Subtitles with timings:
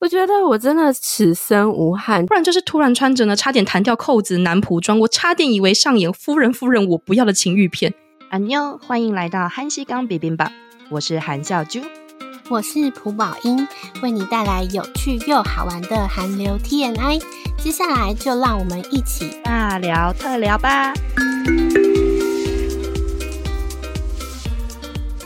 [0.00, 7.92] 我觉得我真的此生无憾，不然就是突然穿着呢，差点弹掉扣子男仆装，我差点以为上演夫人夫人我不要的情欲片。
[8.30, 10.52] 安妞，欢迎来到韩西刚别冰吧，
[10.90, 11.80] 我是韩笑珠，
[12.48, 13.66] 我是朴宝英，
[14.00, 17.18] 为你带来有趣又好玩的韩流 T N I。
[17.58, 20.94] 接下来就让我们一起大聊特聊吧。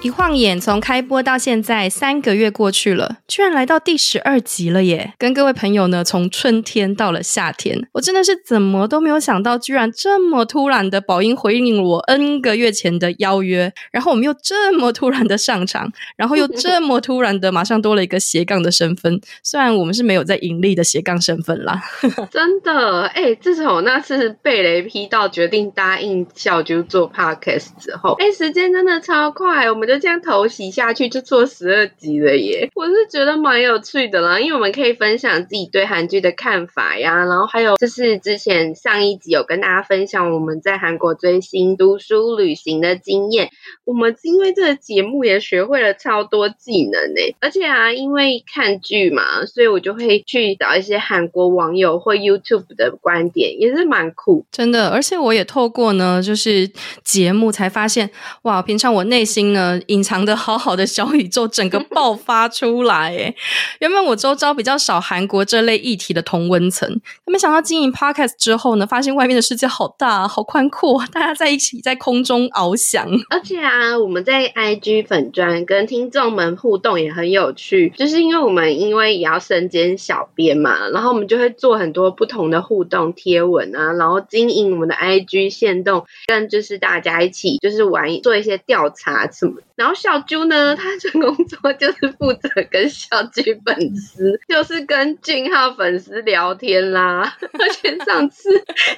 [0.02, 5.14] 一晃眼，从开播到现在三个月过去了，居然来到第十二集了耶！
[5.16, 21.80] 跟各位朋友呢，从春天到了夏天，我真的是怎么都没有想到，居然这么突然的宝英回应我 N 个月前的邀约，然后我们又这么突然的上场，然后又这么突然的马上多了一个斜杠的身份，虽然我们是没有在盈利的斜杠身份啦。
[22.28, 29.91] 真的，哎、自从那次被雷劈到决定答应笑就做 Podcast 之后，哎、时间真的超快，我们就。
[29.92, 32.70] 就这样头洗下去就做十二集了耶！
[32.74, 43.50] 我是觉得蛮有趣的啦，因为我们可以分享自己对韩剧的看法呀，然后还有就是之前上一集有跟大家分享我们在韩国追星、读书、旅行的经验。
[43.84, 54.88] 我们因为这个节目也学会了超多技能呢，而且啊，因为看剧嘛，所以我就会去找一些韩国网友或 YouTube 的观点，也是蛮酷，真的。
[54.88, 56.70] 而且我也透过呢，就是
[57.04, 58.08] 节目才发现，
[58.44, 59.78] 哇，平常我内心呢。
[59.88, 63.34] 隐藏的好好的小宇宙，整个 爆发出来诶！
[63.80, 73.08] 原本我周遭比较少韩国这类议题的同温层，没想到经营 Podcast 之后呢，发现外面的世界好大，好宽阔，大家在一起在空中翱翔。
[73.30, 89.54] 而且啊，我们在 IG 粉专跟听众们互动也很有趣，就是因为我们因为也要身兼小编嘛，然后我们就会做很多不同的互动贴文啊，然后经营我们的 IG 线动，跟就是大家一起就是玩做一些调查什么。
[89.76, 97.36] 然后小啾呢，他的工作就是负责跟小啾粉丝， 就是跟俊浩粉丝聊天啦。
[97.58, 98.50] 而且上次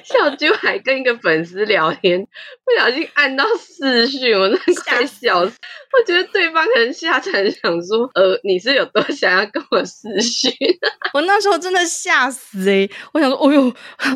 [0.03, 5.55] 小啾还跟一个粉丝聊天，不小心按到视讯，我真的快笑死。
[5.97, 10.51] 我觉得对方可能下沉想说，呃，你是有多想要跟我视讯？
[11.13, 13.73] 我那时候真的吓死诶、欸、我想说，哦哟，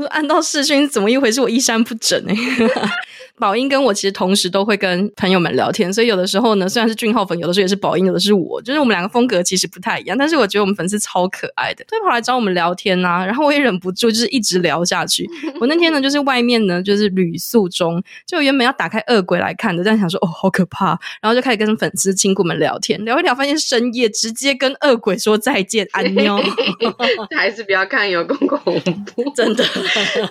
[0.09, 1.39] 按到视讯怎么一回事？
[1.39, 2.89] 我衣衫不整诶、欸
[3.39, 15.25] 宝英跟我其实同时都会跟朋友们聊天，所以有的时候呢，虽然是俊浩粉，有的时候也是宝英，有的是我，就是我们两个风格其实不太一样，但是我觉得我们粉丝超可爱的，都会跑来找我们聊天啊，然后我也忍不住就是一直聊下去。
[15.61, 26.37] 我那天呢，就是外面呢，就是旅宿中，就原本要打开恶鬼来看的，但想说哦，好可怕，然后就开始跟粉丝亲故们聊天，聊一聊，发现深夜直接跟恶鬼说再见，安妞，
[27.37, 29.63] 还是不要看，有够恐怖， 真的。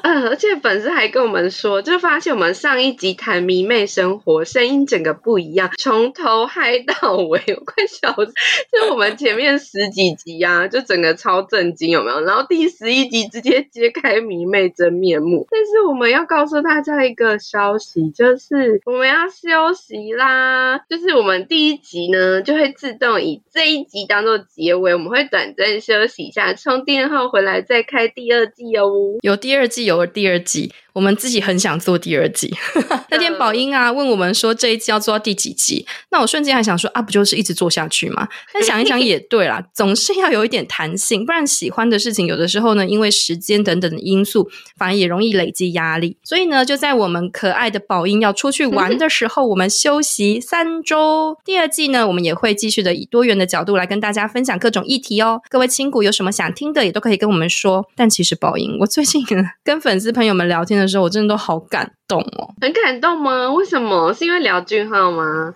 [0.03, 2.97] 嗯， 而且粉丝还跟我们说，就发现我们上一。
[2.98, 8.32] 集谈迷妹生活，声音整个不一样，从头嗨到尾，我快笑死！
[8.72, 12.20] 就我们前面十几集呀、啊，就整个超震惊，有没有？
[12.22, 15.47] 然后第十一集直接揭开迷妹真面目。
[15.50, 20.78] 但是我们要告诉大家一个消息，就是我们要休息啦。
[20.91, 28.91] 就是我们第一集呢，就会自动以这一集当做结尾，我们会短暂休息一下，充电后回来再开第二季哦。
[29.22, 30.72] 有第二季，有第二季。
[30.98, 32.53] 我们自己很想做第二季。
[33.09, 35.86] 那天宝英啊问我们说，这一季要做到第几集？
[36.10, 38.26] 那我瞬间还想说啊，不就是一直做下去吗？
[38.53, 46.16] 但想一想也对啦，总是要有一点弹性，不然喜欢的事情有的时候呢，因为时间等等的因素，反而也容易累积压力。
[46.25, 51.36] 所以呢，就在我们可爱的宝英要出去玩的时候，我们休息三周。
[51.44, 55.41] 第二季呢，我们也会继续的以多元的角度来跟大家分享各种议题哦。
[55.48, 57.86] 各位亲骨有什么想听的，也都可以跟我们说。
[57.94, 59.25] 但其实宝英，我最近
[59.62, 60.88] 跟粉丝朋友们聊天的。
[60.88, 63.50] 时候我真的都好感动哦， 很感动吗？
[63.53, 64.12] 为什么？
[64.15, 65.53] 是因为聊俊浩吗？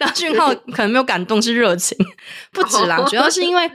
[0.00, 1.96] 廖俊浩可能没有感动，是热情，
[2.52, 3.70] 不止啦，主要是因为。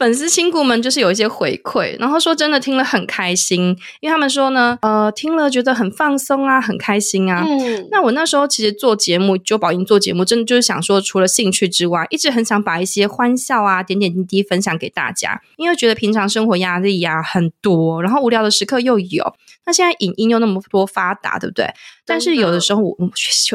[0.00, 7.44] 粉丝亲故们就是有一些回馈，然后说真的听了很开心，因为他们说呢，呃，听了觉得很放松啊，很开心啊。
[7.46, 19.34] 嗯，那我那时候其实做节目，就宝英做节目，真的就是想说，除了兴趣之外，一直很想把一些欢笑啊、点点滴滴分享给大家，因为觉得平常生活压力呀、啊、很多，然后无聊的时刻又有，
[19.66, 21.66] 那现在影音又那么多发达，对不对？
[22.06, 22.96] 但是有的时候我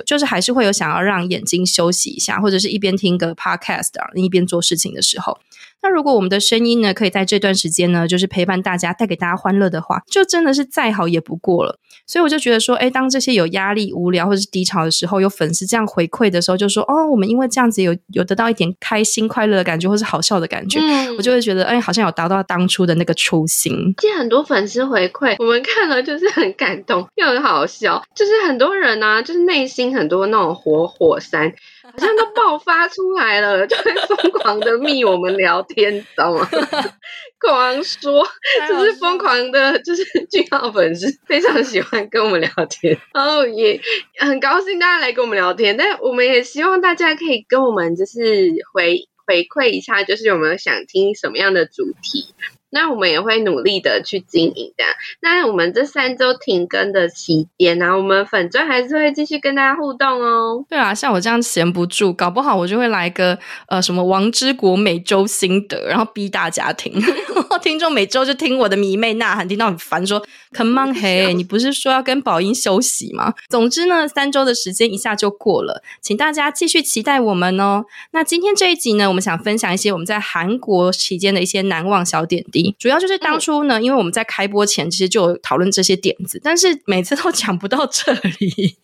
[0.05, 5.39] 就是还是会有想要让眼睛休息一下，或者是一边听个 podcast 啊，一边做事情的时候。
[5.85, 11.77] 那如果我们的声音呢，可以在这段时间呢，就是陪伴大家，带给大家欢乐的话，就真的是再好也不过了。
[12.07, 23.93] 所以我就觉得说，哎，当这些有压力、无聊或者是低潮的时候，有粉丝这样回馈的时候，就说，哦，我们因为这样子有有得到一点开心、快乐的感觉，或是好笑的感觉，嗯，我就会觉得，哎，好像有达到当初的那个初心。
[23.99, 28.03] 其实很多粉丝回馈，我们看了就是很感动，又很好笑。
[28.15, 31.53] 就是很多人呢，啊，就是内心很多那种活火山。
[31.91, 36.47] 好像都爆发出来了，就会疯狂的密我们聊天，知道吗？
[37.39, 38.27] 狂说，
[38.67, 43.79] 就是疯狂的，就是俊浩粉丝非常喜欢跟我们聊天，然 后也
[44.17, 52.33] 很高兴大家来跟我们聊天，但我们也希望大家可以跟我们就是回回馈一下，就是有没有想听什么样的主题。
[52.69, 54.83] 那我们也会努力的去经营的。
[55.21, 60.65] 那我们这三周停更的期间呢，我们粉专还是会继续跟大家互动哦。
[60.69, 66.93] 对啊，像我这样闲不住，搞不好我就会来个呃什么王之国每周心得，然后逼大家听，
[67.63, 70.21] 听众每周就听我的迷妹呐喊，听到很烦，说
[70.53, 73.33] Come on 嘿，你不是说要跟宝音休息吗？
[73.49, 77.85] 总之呢，三周的时间一下就过了，请大家继续期待我们哦。
[78.11, 82.73] 那今天这一集呢，我们想分享一些我们在韩国期间的一些难忘小点滴。
[82.79, 88.77] 主要就是当初呢，因为我们在开播前其实就有讨论这些点子，但是每次都讲不到这里。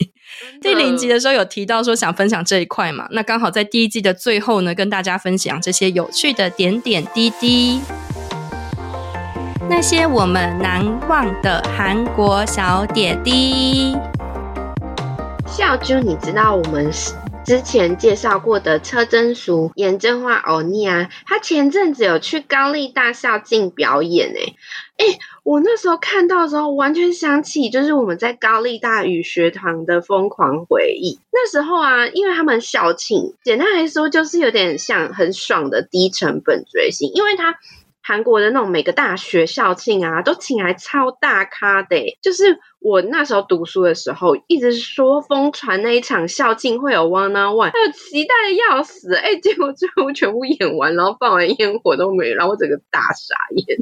[0.62, 7.80] 第零集的时候有提到说想分享这一块嘛，那刚好在第一季的最后呢，跟大家分享这些有趣的点点滴滴，
[9.70, 13.96] 那些我们难忘的韩国小点滴。
[15.48, 17.21] 孝珠，你知道我们是？
[17.44, 24.56] 之前介绍过的车真淑、严正化欧尼啊，他前阵子有去高丽大校庆表演诶
[24.98, 31.20] 诶，我那时候看到的时候，完全想起就是我们在高丽大语学堂的疯狂回忆。
[31.32, 37.58] 那时候啊，因为他们校庆，简单来说就是有点像很爽的低成本追星，因为他。
[38.04, 53.78] 韩国的那种每个大学校庆啊，都请来超大咖的，就是我那时候读书的时候，一直说疯传那一场校庆会有 One on One，还有期待的要死，哎，结果最后全部演完，然后放完烟火都没，然后我整个大傻眼。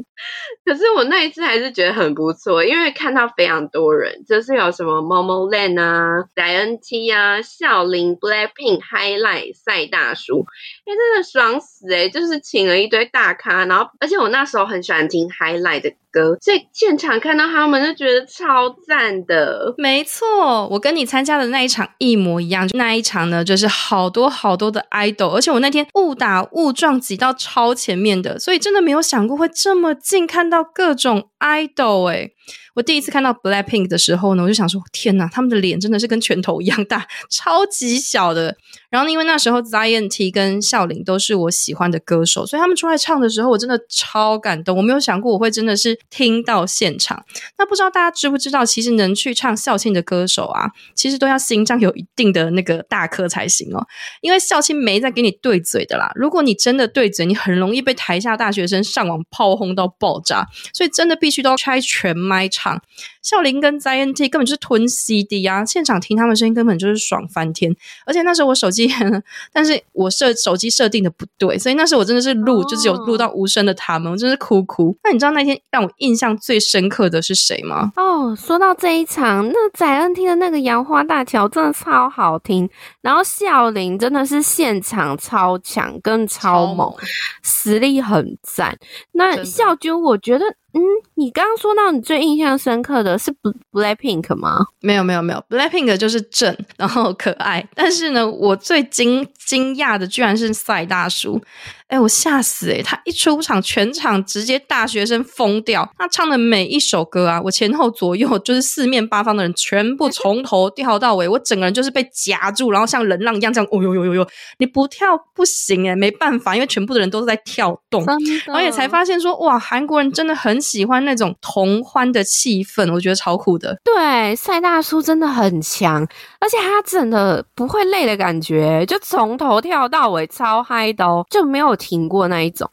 [0.66, 10.44] 可是我那一次还是觉得很不错，因为看到非常多人，就是有什么 MOMOLAND 啊、INT 啊、孝琳、BLACKPINK、Highlight、赛大叔，
[10.84, 12.10] 哎，真的爽死哎！
[12.10, 19.72] 就是请了一堆大咖，然后而且我那时候很喜欢听 Highlight 的歌，所以现场看到他们就觉得超赞的。
[19.78, 32.30] 没错，我跟你参加的那一场一模一样，那一场呢就是好多好多的 idol，而且我那天误打误撞挤到超前面的，所以真的没有想过会这么近看到各种 idol 哎、
[32.74, 38.56] 我第一次看到 Blackpink 的时候呢，我就想说：天哪，他们的脸真的是跟拳头一样大， 超级小的。
[38.88, 44.76] 然后因为那时候 ZYNT 跟孝琳都是我喜欢的歌手，所以他们出来唱的时候，我真的超感动。
[44.76, 47.24] 我没有想过我会真的是听到现场。
[47.58, 53.86] 那不知道大家知不知道，其实能去唱校庆的歌手啊，其实都要心脏有一定的那个大颗才行哦。
[54.20, 60.46] 因为校庆没在给你对嘴的啦，如果你真的对嘴，你很容易被台下大学生上网炮轰到爆炸。
[60.74, 62.80] 所以真的必须都要开全麦唱唱。
[63.22, 65.64] 孝林跟 ZYNT 根本就是吞 CD 啊！
[65.64, 67.74] 现场听他们声音根本就是爽翻天。
[68.06, 68.90] 而且那时候我手机，
[69.52, 74.96] 但是我设手机设定的不对，所以那时候我真的是录，就是有录到无声的他们，我真是哭哭。
[75.04, 77.92] 那你知道那天让我印象最深刻的是谁吗？
[77.96, 82.68] 哦，说到这一场，那 ZYNT 的那个《杨花大桥》真的超好听，
[83.02, 86.94] 然后笑琳真的是现场超强跟超猛，超猛
[87.42, 88.76] 实力很赞。
[89.12, 90.44] 那笑君，我觉得。
[90.72, 90.80] 嗯，
[91.16, 93.34] 你刚刚说到你最印象深刻的是
[93.72, 94.64] Blackpink 吗？
[94.78, 97.68] 没有没有没有，Blackpink 就是正，然后可爱。
[97.74, 101.42] 但是呢，我最惊惊讶的居然是赛大叔。
[101.90, 102.80] 哎，我吓死哎！
[102.82, 105.88] 他一出场，全场直接大学生疯掉。
[105.98, 114.26] 他唱的每一首歌啊，我前后左右就是四面八方的人，全部从头跳到尾，我整个人就是被夹住，然后像人浪一样这样，哦呦呦呦呦！
[114.58, 118.04] 你不跳不行哎，没办法，因为全部的人都是在跳动。
[118.46, 123.76] 然后也才发现说，哇，韩国人真的很喜欢那种同欢的气氛，我觉得超酷的。
[123.82, 126.06] 对，赛大叔真的很强，
[126.38, 131.76] 而且他真的不会累的感觉，就从头跳到尾，超嗨的哦，就没有。
[131.80, 132.70] 听过那一种。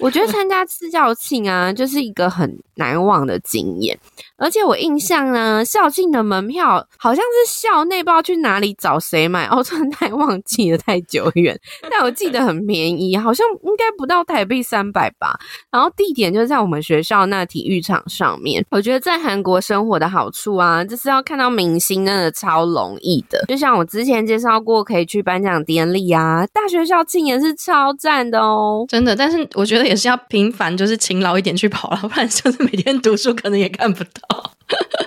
[0.00, 3.98] 我觉得参加私校庆啊，就是一个很难忘的经验。
[4.36, 11.58] 而且我印象呢，校庆的门票好像是校内不知道去哪里找谁买，哦，真的太忘记了，太久远。
[11.90, 15.38] 但我记得很便宜，好像应该不到台币三百吧。
[15.70, 18.64] 然后地点就是在我们学校那体育场上面。
[18.70, 23.44] 我觉得在韩国生活的好处啊，就是要看到明星真的超容易的。
[23.48, 29.14] 就像我之前介绍过，可以去颁奖典礼啊，大学校庆也是超赞的哦，真的。
[29.14, 29.89] 但是我觉得。
[29.90, 34.52] 也是要频繁，就是勤劳一点去跑了，不然就是每天读书可能也看不到。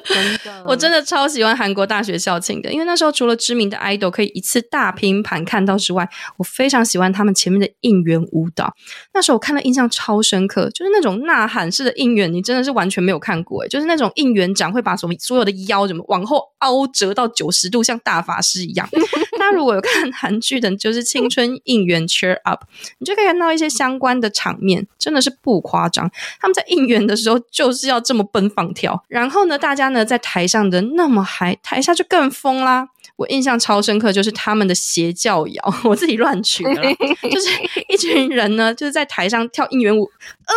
[0.04, 8.74] 真的，我真的超喜欢韩国大学校庆的，因为那时候除了知名的 idol 可以一次大拼盘看到之外，我非常喜欢他们前面的应援舞蹈。
[9.14, 18.90] 那时候我看了印象超深刻，就是那种呐喊式的应援，你真的是完全没有看过诶，就是那种应援长会把什么所有的腰怎么往后凹折到九十度，像大法师一样。
[19.44, 22.64] 大家如果有看韩剧的，就是青春应援 Cheer Up，
[23.00, 26.10] 你就可以看到一些相关的场面，真的是不夸张。
[26.40, 32.88] 他们在应援的时候就是要这么奔放跳，然后呢，大家呢在台上的那么嗨，台下就更疯啦。
[33.16, 36.82] 我印象超深刻，就是他们的邪教谣， 我自己乱取的，
[37.30, 37.50] 就是
[37.88, 40.54] 一群人呢，就是在台上跳应援舞，呃，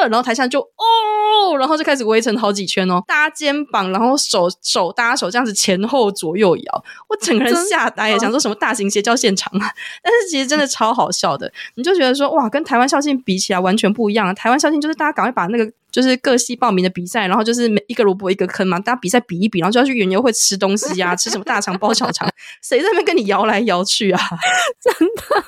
[0.00, 9.66] 那个，然后台下就哦，然后就开始围成好几圈哦，搭肩膀，然后手手搭手这样子前后左右摇，我整个人吓呆了，想说什么大型邪教现场啊，
[10.02, 15.72] 但是其实真的超好笑的，你就觉得说哇，跟台湾校庆比起来完全不一样啊，台湾校庆就是大家赶快把那个。
[15.96, 22.28] 就是各系报名的比赛，然后就是每一个萝卜一个坑嘛，大家比赛比一比，然后就要去园游会吃东西啊，吃什么大肠包小肠，
[22.62, 24.20] 谁在那边跟你摇来摇去啊？
[24.78, 24.94] 真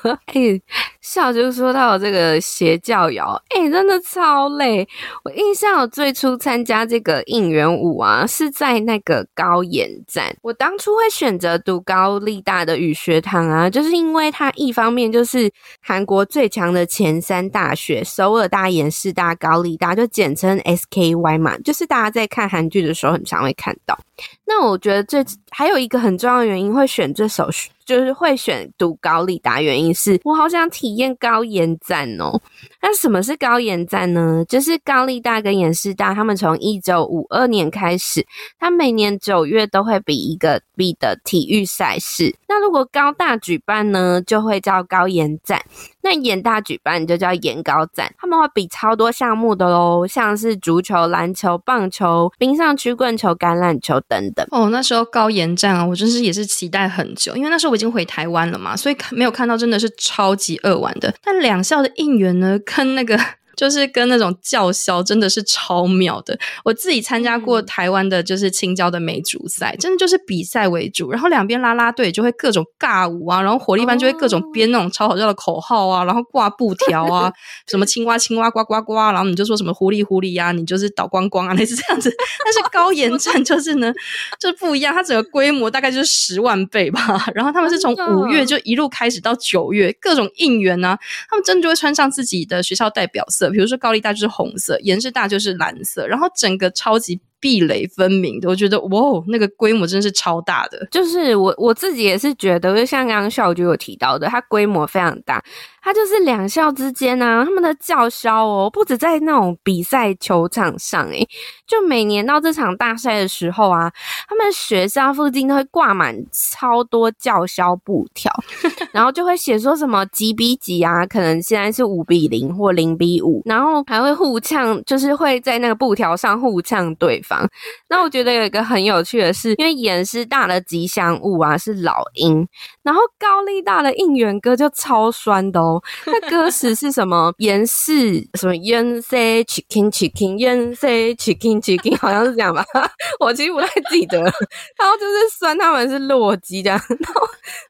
[0.01, 0.59] 的， 哎、
[1.01, 4.87] 笑就是说到这个邪教谣，哎、真的超累。
[5.23, 10.35] 我印象我最初参加这个应援舞啊，是在那个高研站。
[10.41, 20.35] 我当初会选择读高丽大的语学堂啊，就是因为它一方面就是韩国最强的前三大学，首尔大、延世大、高丽大，就简。
[20.39, 23.99] 称 SKY 嘛，就是大家在看韩剧的时候很常会看到。
[24.45, 27.49] 那我觉得这还有一个很重要的原因，会选这首，
[27.85, 32.39] 就是会选读高丽大，原因是我好想体验高研站哦。
[32.81, 34.43] 那什么是高研站呢？
[34.47, 38.25] 就是高丽大跟延世大，他们从一九五二年开始，
[38.59, 42.35] 他每年九月都会比一个比的体育赛事。
[42.47, 45.59] 那如果高大举办呢，就会叫高研站；
[46.01, 48.13] 那延大举办就叫延高站。
[48.17, 54.45] 他们会比超多项目的喽，像是足球、篮球、棒球、冰上曲棍球、橄榄球等等。
[54.51, 61.13] 哦，那时候高研站啊，我真是也是期待很久，因为那时候我已经回台湾了嘛，所以看没有看到真的是超级扼腕的。
[61.23, 63.17] 但两校的应援呢，跟那个。
[63.59, 66.39] 就是跟那种叫嚣真的是超妙的。
[66.63, 77.29] 我自己参加过台湾的，就是青椒的梅竹赛，真的就是比赛为主，然后两边啦啦队就会各种尬舞啊，然后火力班就会各种编那种超好笑的口号啊，然后挂布条啊，
[77.67, 82.09] 什么青蛙青蛙呱呱呱，然后你就说什么狐狸狐狸呀，你就是倒光光啊， 类似这样子。
[82.45, 83.93] 但是高 岩站就是呢，
[84.39, 87.25] 就是不一样，它整个规模大概就是十万倍吧。
[87.35, 90.97] 然后他们是从五月就一路开始到九月，各种应援啊，
[91.29, 93.48] 他们真的就会穿上自己的学校代表色。
[93.49, 100.87] 比如说高利贷就是红色，延世大就是蓝色，然后整个超级壁垒分明的，我觉得哇，那个规模真的是超大的。
[100.91, 105.43] 就是我我自己也是觉得，就像刚刚笑就有提到的，它规模非常大。
[105.81, 111.27] 它就是两校之间啊，他们的叫嚣哦，不止在那种比赛球场上，诶，
[111.67, 113.91] 就每年到这场大赛的时候啊，
[114.27, 118.31] 他们学校附近都会挂满超多叫嚣布条，
[118.91, 127.47] 然后就会写说什么几比几啊，可能现在是五比零或零比五，然后还会互呛，就是会在那个布条上互呛对方。
[127.87, 132.47] 那我觉得有一个很有趣的是，因为延师大的吉祥物啊是老鹰，
[132.83, 135.68] 然后高丽大的应援歌就超酸的哦。
[136.05, 137.33] 那歌词是什么？
[137.37, 142.63] 延世什么延世 chicken chicken 延世 chicken chicken 好像是这样吧？
[143.19, 144.19] 我其实不太记得。
[144.19, 146.79] 然后就是酸他们是洛基这样。
[146.87, 147.21] 然后，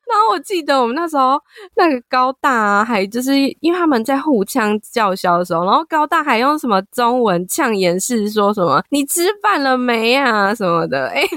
[0.08, 1.39] 然后我记得我们那时候
[1.75, 11.29] 那个高大啊，还就是因为他们在互相叫嚣的时候，然后高大还用什么中文呛延世说什么“你吃饭了没啊”什么的，哎、欸，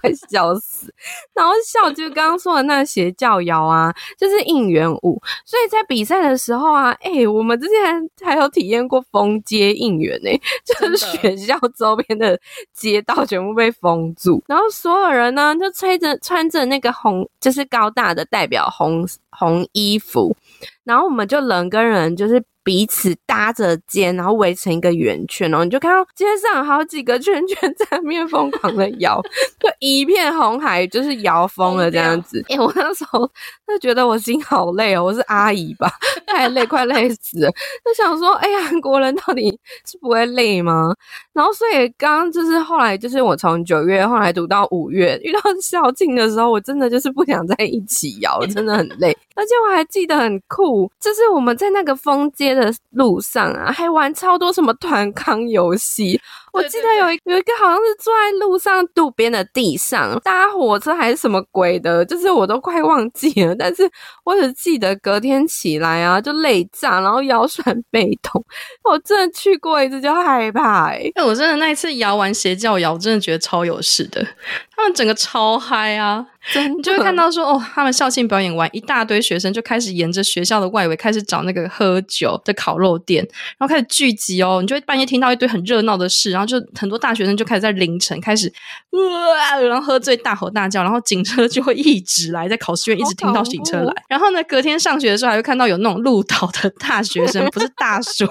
[0.00, 0.90] 快笑死。
[1.34, 5.78] 然后笑就刚刚说的那个邪教谣啊，就是应援舞，所以在。
[5.90, 10.30] 比赛的时候啊，哎、欸，我们之前还有体验过封街应援呢，
[10.64, 12.38] 就是学校周边的
[12.72, 20.36] 街道全部被封住，然后所有人呢就吹着穿着那个红，就是高大的代表红红衣服，
[20.84, 22.40] 然后我们就人跟人就是。
[22.70, 29.20] 彼此搭着肩，然后围成一个圆圈哦，你就看到街上好几个圈圈在那边疯狂的摇，
[29.58, 32.40] 就一片红海，就是摇疯了这样子。
[32.48, 33.28] 哎、欸，我那时候
[33.66, 35.90] 就觉得我心好累哦，我是阿姨吧，
[36.24, 37.50] 太累，快累死了。
[37.84, 39.50] 就想说，哎呀，韩国人到底
[39.84, 40.94] 是不会累吗？
[41.32, 49.10] 然后所以刚刚就是后来就是我从九月后来读到五月，遇到校庆的时候，我真的就是不想在一起摇，真的很累。
[49.34, 52.59] 而且我还记得很酷，就是我们在那个风街的
[52.90, 56.20] 路上啊，还玩超多什么团康游戏。
[56.52, 63.54] 我记得有一有一个好像是坐在路上路边的地上搭火车还是什么鬼的，就是我都快忘记了。
[63.54, 63.88] 但是
[64.24, 68.44] 我只记得隔天起来啊，就累炸，然后腰酸背痛。
[68.82, 71.22] 我真的去过一次就害怕哎、欸！
[71.22, 74.26] 我真的那一次摇完邪教摇，我真的觉得超有事的。
[74.74, 76.26] 他们整个超嗨啊！
[76.74, 83.26] 你就会看到说哦，他们校庆表演完，一大堆学生就开始沿着学校的外围开始找那个喝酒的烤肉店，
[83.58, 84.58] 然后开始聚集哦。
[84.60, 88.52] 你就会半夜听到一堆很热闹的事，然后就很多大学生就开始在凌晨开始
[88.90, 93.92] 哇，然后喝醉大吼大叫，然后警车就会一直来，在考试院一直听到警车来。
[94.08, 98.26] 然后呢，隔天上学的时候还会看到有那种路倒的大学生，不是大叔。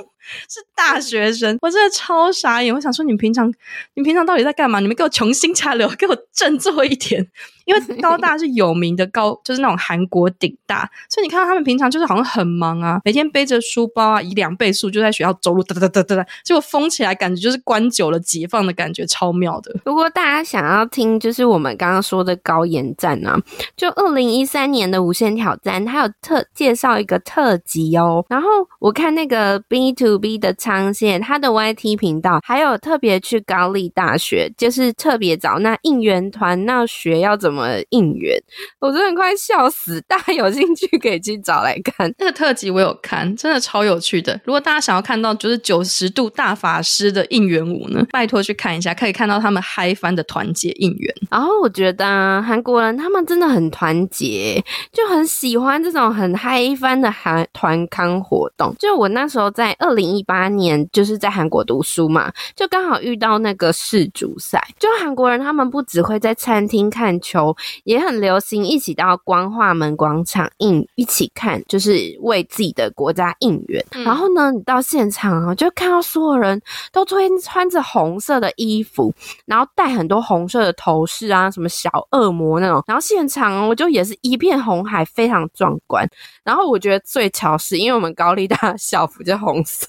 [0.47, 2.73] 是大学生，我真的超傻眼。
[2.73, 4.79] 我想说，你们平常，你们平常到底在干嘛？
[4.79, 7.27] 你们给我穷心插柳，给我振作一点。
[7.65, 19.75] 因为高大是有名的高，就是那种韩国顶大，所以你看到他们平常就是好像很忙啊，每天背着书包啊，以两倍速就在学校走路，哒哒哒哒哒，结果疯起来，感觉就是关久了解放的感觉，超妙的。
[19.85, 23.39] 如果大家想要听，就是我们刚刚说的高妍赞啊，
[23.77, 28.25] 就二零一三年的无限挑战，它有特介绍一个特辑哦。
[28.29, 28.47] 然后
[28.79, 37.69] 我看那个 B to B 的仓线，他的 YT 频道还有特别去高丽大学，就是特别找那应援团那学要怎么。
[37.91, 38.37] 应援，
[38.79, 40.01] 我真的快笑死！
[40.07, 44.39] 大家有兴趣可以去找来看那个特辑，我有看，真的超有趣的。
[44.43, 51.15] 如果大家想要看到就是九十度大法师的应援舞呢，拜托去看一下，可以看到他们嗨翻的团结应援。
[51.31, 54.61] 然后我觉得啊，韩国人他们真的很团结，
[54.91, 58.75] 就很喜欢这种很嗨翻的韩团康活动。
[58.77, 67.55] 就我那时候在二零一八年就是在韩国读书嘛，就刚好遇到那个世足赛，就韩国人他们不只会在餐厅看球。
[67.83, 73.83] 也很流行，一起到光化门广场应一起看，就是为自己的国家应援。
[73.91, 76.61] 嗯、然后呢，你到现场啊，就看到所有人
[76.91, 79.13] 都穿穿着红色的衣服，
[79.45, 82.83] 然后戴很多红色的头饰啊，什么小恶魔那种。
[82.85, 86.07] 然后现场我就也是一片红海，非常壮观。
[86.43, 89.88] 然后我觉得最巧是因为我们高丽大校服就红色。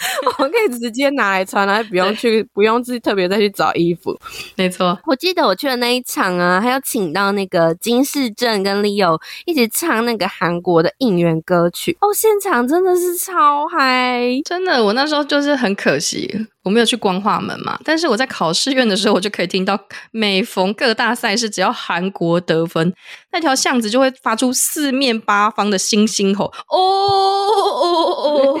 [0.38, 4.18] 我们可以直接拿来穿，然后不用去， 不用自己特别再去找衣服。
[4.56, 14.82] 没错，我记得我去的那一场啊，还有请到那个金世正跟 Leo 一起唱那个韩国的应援歌曲哦，现场真的是超嗨，真的。
[14.84, 16.46] 我那时候就是很可惜。
[16.62, 19.78] 我没有去光化门嘛，但是我在考试院的时候，我就可以听到
[20.10, 22.92] 每逢各大赛事，只要韩国得分，
[23.32, 28.60] 那条巷子就会发出四面八方的星星吼，哦哦哦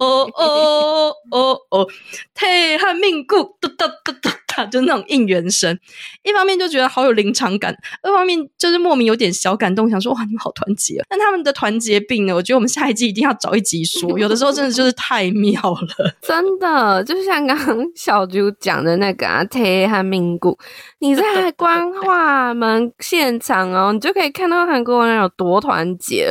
[0.00, 1.86] 哦哦哦，
[2.34, 4.36] 泰汉命故，哒哒哒哒。
[4.70, 5.78] 就那种应援声，
[6.22, 11.04] 一方面就觉得好有临场感，二方面就是莫名有点小感动，想说哇，你们好团结啊！
[11.10, 20.58] 但他们的团结病呢，我觉得我们下一季一定要找一集说，有的时候真的就是太妙了，真的，就像刚刚小猪讲的那个啊，泰汉民国，
[21.00, 26.28] 你在光化门现场哦，你就可以看到韩国人有多团结，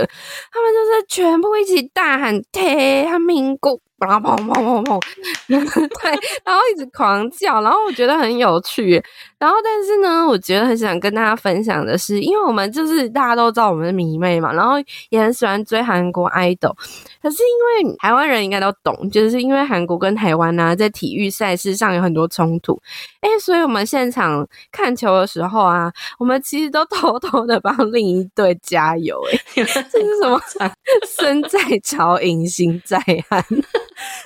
[0.51, 3.79] 他们就是全部一起大喊泰汉民国。
[3.97, 4.99] 砰砰砰砰砰，
[5.47, 6.11] 对，
[6.43, 9.01] 然后一直狂叫，然后我觉得很有趣。
[9.37, 14.73] 然后，但是呢，我觉得很想跟大家分享的是，因为我们就是大家都知道我们是迷妹嘛，然后
[15.09, 16.73] 也很喜欢追韩国 idol。
[17.21, 17.37] 可是
[17.83, 22.79] 因为台湾人应该都懂，就是因为韩国跟台湾呢、啊，在体育赛事上有很多冲突，
[23.21, 29.21] 哎，所以我们现场看球的时候啊，我们其实都偷偷的帮另一队加油。
[29.31, 30.41] 哎，这是什么？
[31.07, 32.97] 身在曹营心在
[33.29, 33.43] 汉。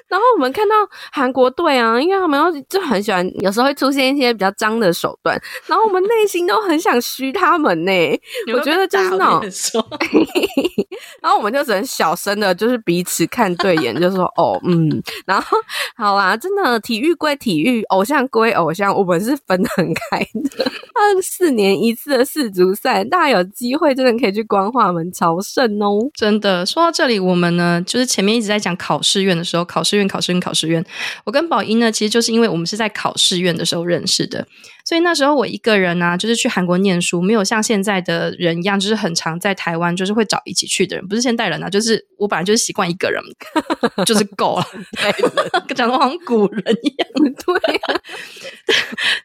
[0.08, 0.76] 然后我们看到
[1.12, 5.10] 韩国队啊，因为他们要就很喜欢，有时候会出现一些比较脏的手。
[5.22, 7.92] 段，然后我们内心都很想嘘他们呢。
[8.54, 9.86] 我觉得就是那种，
[11.22, 15.58] 然后我们就只能小声的，就是彼此看对眼，就说哦，嗯，然后
[15.96, 20.66] 好啦，真的体育归体育，偶像归偶像，我们是分得很开的。
[20.96, 26.00] 二四年一次的世足赛，大家有机会真的可以去光化门朝圣哦。
[26.14, 30.84] 真的，说到这里，我们呢，就是前面一直在讲考试院的时候，考试院，考试院，考试院。
[31.24, 34.46] 我跟宝英呢，其实就是因为我们是在考试院的时候认识的。
[34.86, 41.08] 所以那时候我一个人呢、啊，就是去韩国念书，没有像现在的人一样，就是很常在台湾，就是会找一起去的人。
[41.08, 43.22] 不是现代人啊，就是我本来就是习惯一个人，
[44.06, 44.66] 就是够了，
[45.76, 47.08] 讲的好像古人一样。
[47.46, 48.02] 对、啊，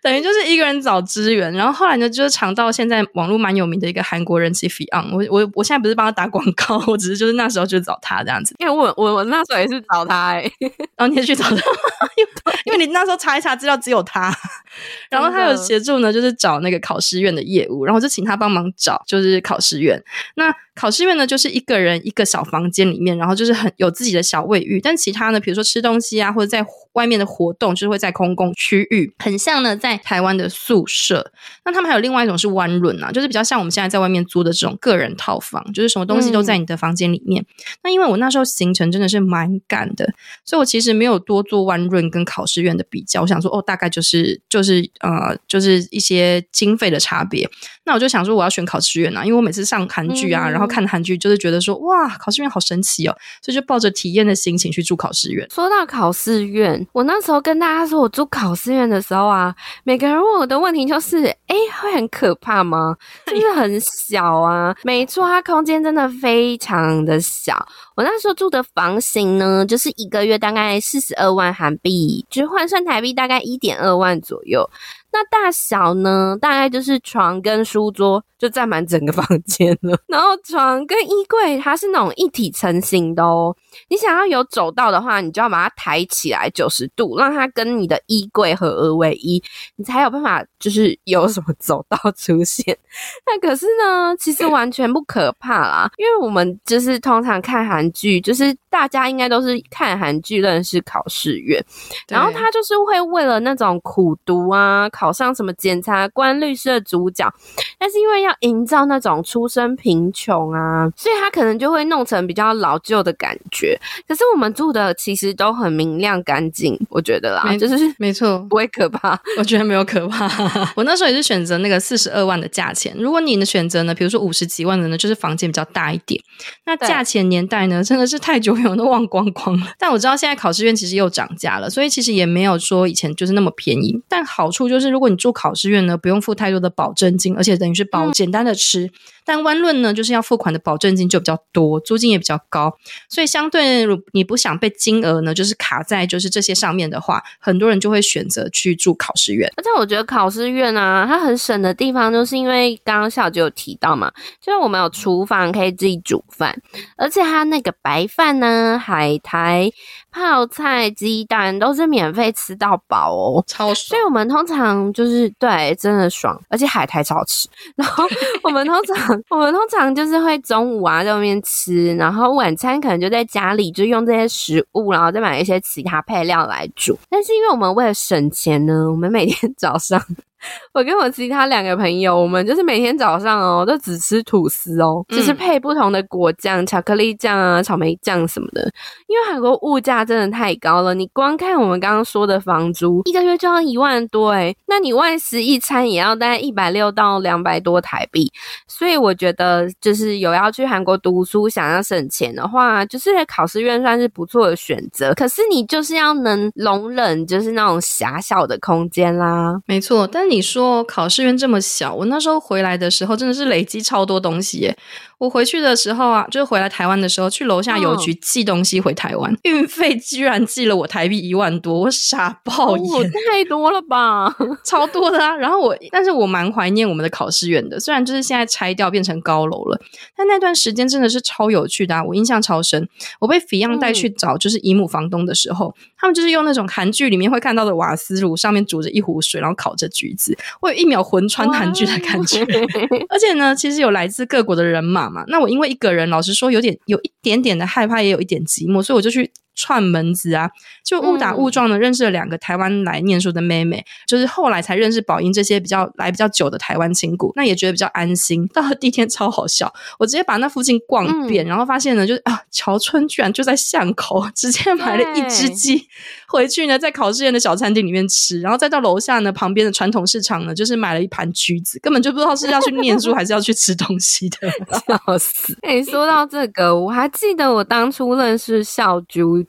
[0.02, 1.50] 等于就是一个人找资源。
[1.54, 5.14] 然后后来呢，就是尝到现在网络蛮有名的一个韩国人气 Fion。
[5.14, 8.54] 我我我现在不是帮他打广告，我只是就是那时候就找他这样子。
[8.58, 10.52] 因为我我我那时候也是找他哎、欸，
[10.96, 11.56] 然后你也去找他，
[12.64, 14.32] 因为你那时候查一查资料只有他，
[15.10, 15.54] 然后他有。
[15.64, 20.02] 协助呢，就是找那个考试院的业务，然后就请他帮忙找，就是考试院。
[20.34, 24.80] 那考试院呢，就是一个人一个小房间里面，然后就是很有自己的小卫浴。
[24.80, 31.32] 但其他呢，比如说吃东西啊，或者在外面的活动，就是会在公共区域，很像呢在台湾的宿舍。
[31.64, 37.40] 那他们还有另外一种是 one room 啊，就是比较像我们现在在外面租的这种个人套房，就是什么东西都在你的房间里面。
[37.42, 37.46] 嗯、
[37.84, 40.12] 那因为我那时候行程真的是蛮赶的，
[40.44, 43.22] 所以我其实没有多做 one room 跟考试院的比较。
[43.22, 47.46] 我想说，哦，大概就是就就是呃，就是一些经费的差别。
[47.84, 55.48] 那我就想说，我要选考试院啊，因为我每次上韩剧啊，嗯、然后看韩剧，就是觉得说，哇，考试院好神奇哦，所以就抱着体验的心情去住考试院。
[55.50, 62.96] 说到考试院，我那时候跟大家说我住考试院的时候啊，每个人问我的问题就是，哎，会很可怕吗？
[63.26, 67.66] 就是很小啊，没错，它空间真的非常的小。
[67.96, 74.68] 我那时候住的房型呢，就是一个月大概四十二万韩币，就是换算台币大概一点二万左右。
[75.14, 79.96] 那大小呢，大概就是床跟书桌就占满整个房间了。
[80.08, 83.54] 然后床跟衣柜它是那种一体成型的哦。
[83.88, 89.40] 你想要有走道的话，你就要把它抬起来九十度，让它跟你的衣柜合二为一，
[89.76, 92.76] 你才有办法就是有什么走道出现。
[93.24, 101.64] 那可是呢，其实完全不可怕啦，因为我们就是通常看韩剧，就是大家应该都是看韩剧认识考试院，
[102.08, 104.88] 然后他就是会为了那种苦读啊。
[105.03, 107.32] 考上什么检察官、律师的主角，
[107.78, 113.78] 但是因为要营造那种出身贫穷啊，所以他可能就会弄成比较老旧的感觉。
[114.08, 119.20] 可是我们住的其实都很明亮干净，我觉得啦，就是没错，不会可怕。
[119.38, 120.28] 我觉得没有可怕。
[120.74, 122.94] 我那时候也是选择那个四十二万的价钱。
[122.98, 126.18] 如果你的选择呢，比如说五十几万的呢，就是房间比较大一点。
[126.64, 129.66] 那价钱年代呢，真的是太久远都忘光光了。
[129.78, 134.00] 但我知道现在考试院其实又涨价了，所以其实也没有说以前就是那么便宜。
[134.08, 134.93] 但好处就是。
[134.94, 138.88] 如果你住考试院呢，不用付太多的保证金，而且等于是保简单的吃。
[139.24, 142.72] 嗯、但湾论呢，就是要付款的保证金就比较多，租金也比较高，
[143.08, 149.50] 所以相对你不想被金额呢，就是卡在就是这些上面的话，很多人就会选择去住考试院。
[149.56, 154.10] 而且我觉得考试院啊，它很省的地方，就是因为刚刚小九有提到嘛，
[154.40, 156.56] 就是我们有厨房可以自己煮饭，
[156.96, 159.70] 而且它那个白饭呢，海苔。
[160.16, 163.88] 泡菜、鸡蛋都是免费吃到饱哦，超爽。
[163.88, 167.48] 所以我们通常就是对，真的爽，而且海苔超好吃。
[167.74, 168.04] 然后
[168.44, 176.98] 我们通常我们通常就是会中午啊在外面吃，然后晚餐可能就在家里就用这些食物，然后再买一些其他配料来煮。
[177.08, 180.00] 但是因为我们为了省钱呢，我们每天早上。
[180.72, 188.62] 我跟我其他两个朋友，我们就是每天早上哦，都只吃吐司哦，就是配不同的果酱、巧克力酱啊、草莓酱什么的。
[189.06, 198.30] 因为韩国物价真的太高了，你光看我们刚刚说的房租，一个月就要一万多诶，那你外食一餐也要大概一百六到两百多台币。
[198.66, 205.14] 所以我觉得，就是有要去韩国读书、想要省钱的话，就是考试院算是不错的选择。
[205.14, 209.60] 可是你就是要能容忍，就是那种狭小的空间啦。
[209.66, 214.76] 没错，但你你说考试院这么小，我那时候回来的时候真的是累积超多东西耶。
[215.24, 224.34] 我回去的时候啊，就是回来台湾的时候，去楼下邮局寄东西回台湾，哦、运费居然寄了我台币一万多，我傻爆眼，哦、太多了吧，
[224.64, 225.34] 超多的啊！
[225.34, 229.80] 然后我，但是我蛮怀念我们的考试院的，虽然就是现在拆掉变成高楼了，
[230.14, 232.86] 但那段时间真的是超有趣的啊，我印象超深。
[233.20, 242.44] 我被 Fion 带去找就是姨母房东的时候，嗯、他们就是用那种韩剧里面会看到的瓦斯炉，上面煮着一壶水，然后烤着橘子，我有一秒魂穿韩剧的感觉。
[243.08, 249.30] 而且呢，其实有来自各国的人马那我因为一个人，老实说有点有一点点的害怕，也有一点寂寞，所以我就去。
[249.54, 250.50] 串门子啊，
[250.84, 258.46] 就误打误撞的认识了两个台湾来念书的妹妹，嗯、就是后来才认识宝英这些比较来比较久的台湾亲故，那也觉得比较安心。
[258.48, 265.86] 到了第一天超好笑，我直接把那附近逛遍，嗯、然后发现呢，就是啊，桥村居然就在巷口， 直接买了一只鸡
[266.26, 274.50] 回去呢，在考试院的小餐厅里面吃，然后再到楼下呢旁边的传统市场呢，就是买了一盘橘子，根本就不知道是要去念书 还是要去吃东西的，
[274.86, 275.56] 笑死！
[275.62, 279.43] 哎、欸，说到这个，我还记得我当初认识小猪。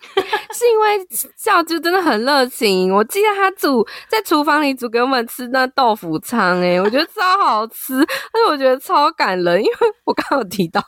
[0.53, 10.81] 是因为小猪真的很热情，我记得他煮在厨房里煮给我们吃那豆腐汤，哎我觉得超好吃，而且我觉得超感人，因为我刚刚有提到，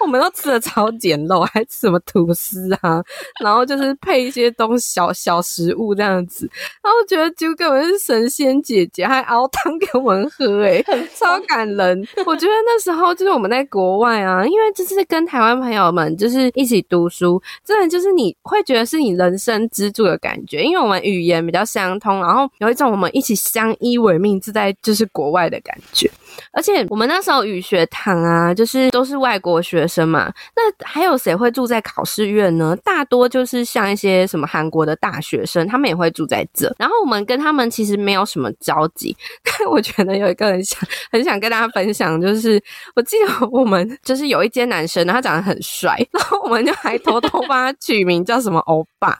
[0.00, 3.02] 我们都吃的超简陋，还吃什么吐司啊，
[3.42, 6.48] 然后就是配一些东西小小食物这样子，
[6.82, 10.82] 然后我觉得就根本是神仙姐姐，还熬汤给我们喝，哎
[11.14, 12.06] 超感人。
[12.26, 18.80] 我觉得那时候就是我们在国外啊，因为就是跟台湾朋友们就是一起读书，真的就是你会觉得。
[18.90, 26.10] 是你人生支柱的感觉，因为我们语言比较相通，然后有一种我们一起相依为命，自在就是国外的感觉。
[26.52, 32.76] 而且我们那时候语学堂啊，就是都是外国学生嘛，那还有谁会住在考试院呢？
[32.84, 36.74] 大多就是像一些什么韩国的大学生，他们也会住在这。
[36.78, 40.80] 然后我们跟他们其实没有什么交集， 但我觉得有一个很想
[41.12, 42.60] 很想跟大家分享，就是
[42.96, 49.16] 我记得我们就是有一间男生，他长得很帅，然后我们就还偷偷帮他取名叫什么欧巴，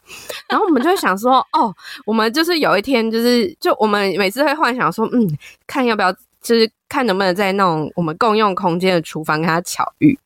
[0.48, 1.72] 然后我们就想说，哦，
[2.04, 5.28] 我们就是有一天就是就我们每次会幻想说，嗯，
[5.66, 6.12] 看要不要。
[6.40, 10.18] 就是看能不能在那种我们共用空间的厨房跟他巧遇，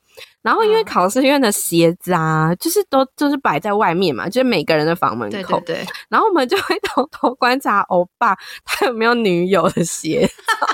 [0.43, 10.29] 然后因为考试院的鞋子啊，嗯、就是都就是摆在外面嘛，就是每个人的房门口，对对对，然后我们就会偷偷观察欧巴他有没有女友的鞋，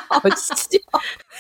[0.09, 0.57] 好笑。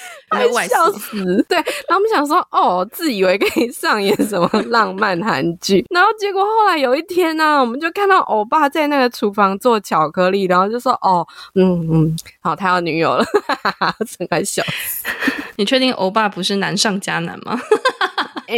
[0.31, 1.45] 快笑死！
[1.49, 14.63] 对，然后我们想说，哦，自以为可以上演什么浪漫韩剧，然后结果后来有一天呢、啊，我们就看到欧巴在那个厨房做巧克力，然后就说，哦，嗯嗯，好，他有女友了，哈哈哈，真搞笑！
[15.57, 17.61] 你确定欧巴不是难上加难吗？
[18.50, 18.56] 哎，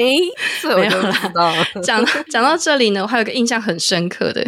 [0.61, 1.65] 这我就知道了。
[1.83, 4.41] 讲讲到这里呢，我还有个印象很深刻的，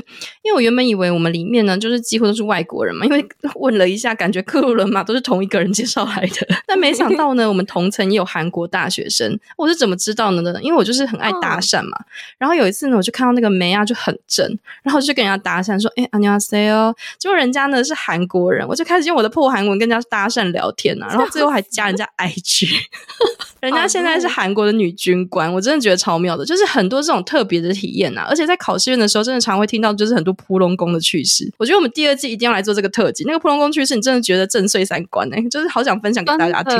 [0.43, 9.39] 因为我原本以为我们里面呢，就是几乎都是外国人嘛，因为问了一下，感觉克鲁伦马都是同一个人介绍来的，但没想到呢，我们同层也有韩国大学生。
[9.57, 10.59] 我是怎么知道的呢？
[10.62, 11.97] 因为我就是很爱搭讪嘛。
[11.97, 12.05] Oh.
[12.39, 22.67] 然后有一次呢，我就看到那个梅啊就很正，然后就跟人家搭讪说：“哎，안녕하세요。”结果人家呢是韩国人，我就开始用我的破韩文跟人家搭讪聊天啊，然后最后还加人家 IG。
[23.62, 28.26] 人家现在是韩国的女军 我真的觉得超妙的，就是很多这种特别的体验啊！
[28.28, 31.50] 而且在考试院的时候，真的常会听到就是很多扑龙宫的趣事。
[31.58, 36.76] 我觉得我们第二季一定要来做这个特辑，那个扑龙宫趣事，你真的觉得震碎三观呢、就是好想分享给大家听。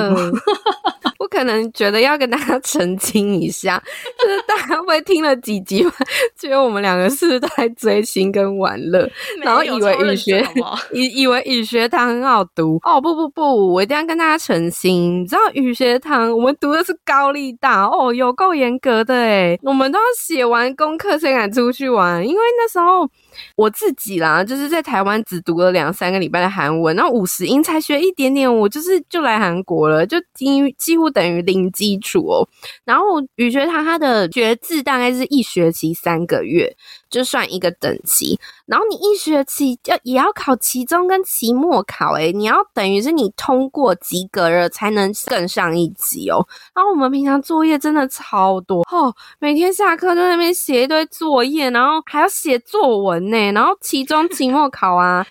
[1.19, 3.83] 我可能觉得要跟大家 澄清一下，
[4.19, 5.87] 就是大家会听了几集，
[6.39, 9.09] 觉得我们两个是不是都在追星跟玩乐，
[9.43, 10.47] 然后以为语学
[10.93, 23.09] 以以为语学堂很好读哦，不不不，我一定要跟大家澄清，你知道语学堂我们读的是高丽大哦，有够严格的诶，我们都要写完功课才敢出去玩，因为那时候。
[23.57, 32.49] 我自己啦，就是在台湾只读了两三个礼拜的韩文，然后五十音才学一点点，我就是就来韩国了，就几几乎等于零基础哦。
[32.85, 36.75] 然后语学堂它的学制大概是一学期三个月。
[37.15, 46.45] 就算一个等级，然后你一学期要也要考期中跟期末考，诶，你要等于是你通过及格了才能更上一级哦。
[46.75, 55.25] 然后我们平常作业真的超多哦，每天下课在那边写一堆作业，然后还要写作文呢，然后期中、期末考啊。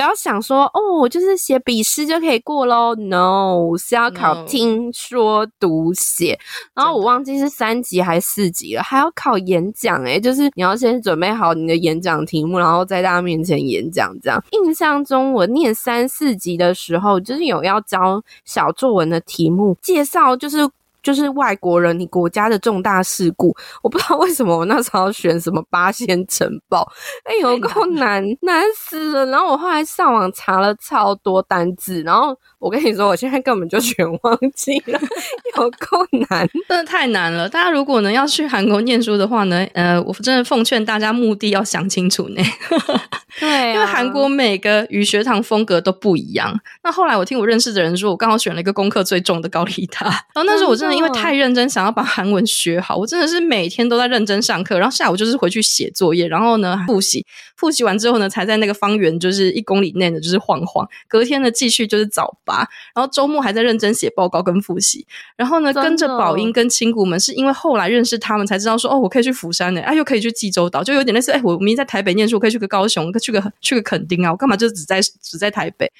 [0.00, 2.94] 不要想说哦，我就是写笔试就可以过喽。
[2.94, 6.38] No，是要考听说读写。
[6.74, 10.02] 然后我忘记是三级还是四级了，还要考演讲。
[10.04, 14.10] 诶，就是你要先准备好你的演讲题目，然后在大家面前演讲。
[14.22, 20.66] 这样，印象中我念三四级的时候，就是有要教小作文的题目，介绍就是。
[21.02, 26.86] 就是外国人，你国家的重大事故，我不知道为什么我那时候要选什么八仙城堡，
[27.24, 29.26] 哎、欸，有够难，难死了。
[29.26, 35.00] 然后我后来上网查了超多单字，然后我跟你说，我现在根本就全忘记了，
[35.56, 37.48] 有够难，真的太难了。
[37.48, 42.42] 大家如果呢要去韩国念书的话呢，呃，我真的奉劝大家目的要想清楚呢。
[43.40, 46.52] 对、啊，因为韩国每个语学堂风格都不一样。
[46.82, 50.89] 那后来我听我认识的人说，我刚好选了一个功课最重的高丽塔，然后那时候我真的。
[50.94, 57.24] 因为太认真，想要把韩文学好，我真的是每天都在认真上课，然后下午就是回去写作业，然后呢复习，
[57.56, 60.88] 复习完之后呢，才在那个方圆就是一公里内呢，就是晃晃。
[61.08, 65.06] 隔天呢继续就是早八，然后周末还在认真写报告跟复习。
[65.36, 75.90] 然后呢，跟着宝英跟亲谷们，是因为后来认识他们才知道说，哦，我可以去釜山呢，哎，又可以去济州岛，就有点类似，哎，我明明在台北念书，我可以去个高雄，去个去个垦丁啊，我干嘛就只在只在台北？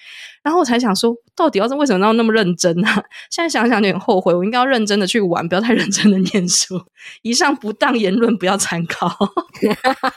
[0.42, 2.94] 然后我才想说，到底要是为什么要那么认真啊？
[3.30, 6.82] 现在想想有点后悔，我应该要认真的去玩，不要太认真的念书。
[7.22, 9.14] 以上不当言论不要参考。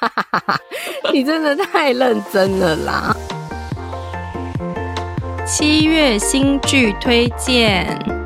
[1.12, 3.16] 你真的太认真了啦！
[5.46, 8.23] 七月新剧推荐。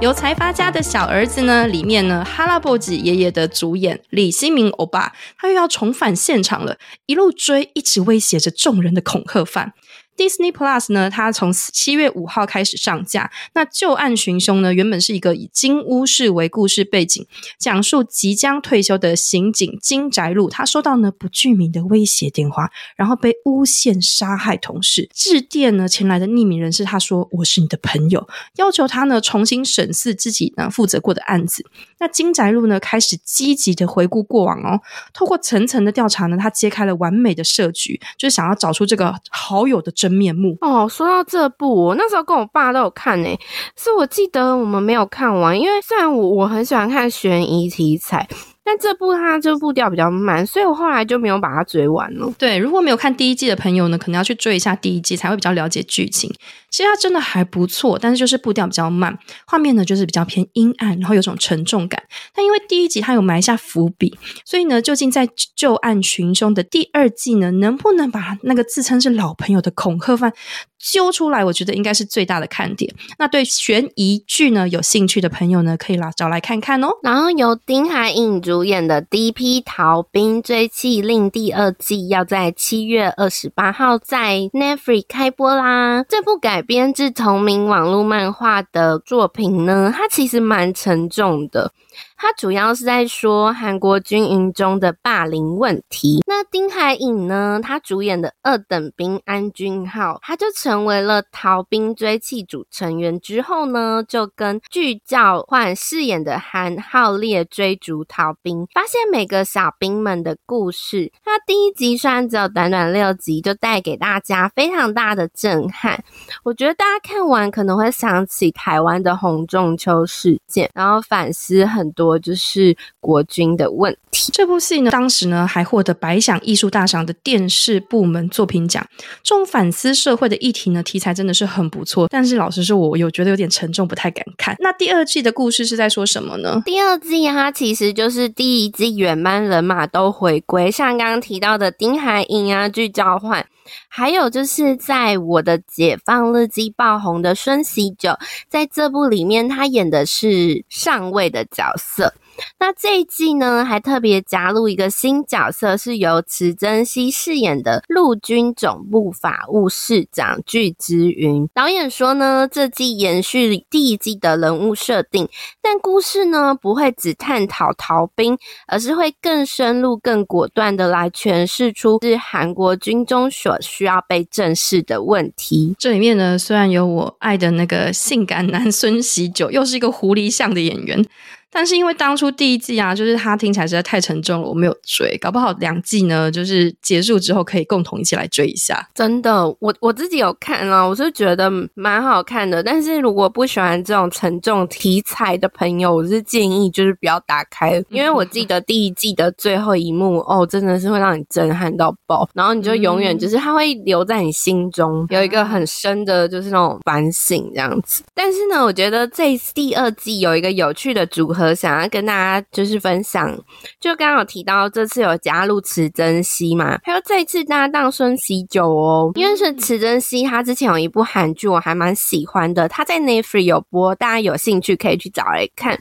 [0.00, 9.74] 由财阀家的小儿子呢，里面呢，哈拉波吉爷爷的主演李新民欧巴，他又要重返现场了，一路追，一直威胁着众人的恐吓犯。
[10.16, 13.30] Disney Plus 呢，它从七月五号开始上架。
[13.54, 17.26] 那《旧案寻凶》呢，原本是一个以金屋市为故事背景，
[17.58, 25.08] 讲述即将退休的刑警金宅路，他收到呢不具名的威胁电话，然后被诬陷杀害同事。
[25.14, 31.64] 致电呢前来的匿名人士，他说：“我是你的朋友，要求他呢重新审视自己呢负责过的案子。”
[31.98, 34.80] 那金宅路呢开始积极的回顾过往哦，
[35.14, 39.90] 透过层层的调查呢，他揭开了完美的设局，就是想要找出这个好友的。
[40.00, 40.56] 真面目。
[40.62, 43.28] 哦，说到这部，我那时候跟我爸都有看呢，
[43.76, 48.26] 是我记得我们没有看完，因为虽然我我很喜欢看悬疑题材。
[48.62, 52.32] 但这部它就步调比较慢，所以我后来就没有把它追完了。
[52.38, 56.32] 对，如果没有看第一季的朋友呢，可能要去追一下第一季，才会比较了解剧情。
[56.70, 62.00] 其实它真的还不错，但是就是步调比较慢，画面呢就是比较偏阴暗，然后有种沉重感。
[62.32, 70.32] 但因为第一集它有埋下伏笔，所以呢，究竟在旧案寻凶的第二季呢，能不能把那个自称是老朋友的恐吓犯
[70.80, 71.44] 揪出来？
[71.44, 72.92] 我觉得应该是最大的看点。
[73.18, 76.88] 那对悬疑剧呢有兴趣的朋友呢，可以来找来看看哦。
[77.02, 86.04] 然后由丁海寅主演的《第一批逃兵追缉令》第二季要在七月二十八号在 Netflix 开播啦。
[86.08, 91.72] 这部改编自同名网络漫画的作品呢，它其实蛮沉重的。
[92.22, 96.22] 它主要是在说韩国军营中的霸凌问题。
[96.26, 111.10] 那丁海寅呢，他主演的二等兵安俊浩，他就成为了逃兵追缉组成员之后呢，就跟具教焕饰演的韩浩烈追逐逃兵，发现每个小兵们的故事。
[111.24, 116.04] 那第一集虽然只有短短六集，就带给大家非常大的震撼。
[116.44, 122.09] 我觉得大家看完可能会想起台湾的洪仲丘事件，然后反思很多。
[122.18, 124.30] 就是国军的问题。
[124.32, 128.86] 这部戏呢，当时呢还获得百想艺术大赏的电视部门作品奖。
[129.22, 132.08] 这种反思社会的议题呢，题材真的是很不错。
[132.08, 134.56] 但是老实说，我有觉得有点沉重，不太敢看。
[134.58, 136.60] 那第二季的故事是在说什么呢？
[136.64, 143.46] 第二季它其实就是第一季原班人马都回归，像刚刚提到的丁海寅啊，具教焕。
[143.88, 148.18] 还有就是在我的解放日记爆红的孙喜九，
[148.48, 152.12] 在这部里面他演的是上尉的角色。
[152.58, 161.48] 那这一季呢，还特别加入一个新角色，是由池珍熙饰演的陆军总部法务室长具之云。
[161.54, 165.28] 导演说呢，这季延续第一季的人物设定，
[165.62, 175.74] 但故事呢不会只探讨逃兵，而是会更深入、更果断的来诠释出是韩国军中所需要被正视的问题。
[175.78, 181.04] 这里面呢，虽然有我爱的那个性感男孙喜久，又是一个狐狸像的演员。
[181.52, 185.18] 但是因为当初第一季啊，就是它听起来实在太沉重了，我没有追。
[185.18, 188.88] 搞不好两季呢，就是结束之后可以共同一起来追一下。
[188.94, 192.62] 真的，我我自己有看啊，我是觉得蛮好看的。
[192.62, 208.04] 但是如果不喜欢这种沉重题材的朋友，我是建议就是不要打开，因为我记得第一季的最后一幕哦，真的是会让你震撼到爆，然后你就永远就是它会留在你心中有一个很深的，就是那种反省这样子。
[208.14, 211.39] 但是呢，我觉得这第二季有一个有趣的组合。
[211.40, 213.34] 和想要跟大家就是分享，
[213.80, 225.80] 就刚好提到这次有加入池珍熙嘛，还有这一次搭档孙喜久哦，因为是池珍熙，他之前有一部韩剧我还蛮喜欢的，他在 n e t f r i 有播，大家有兴趣可以去找来看。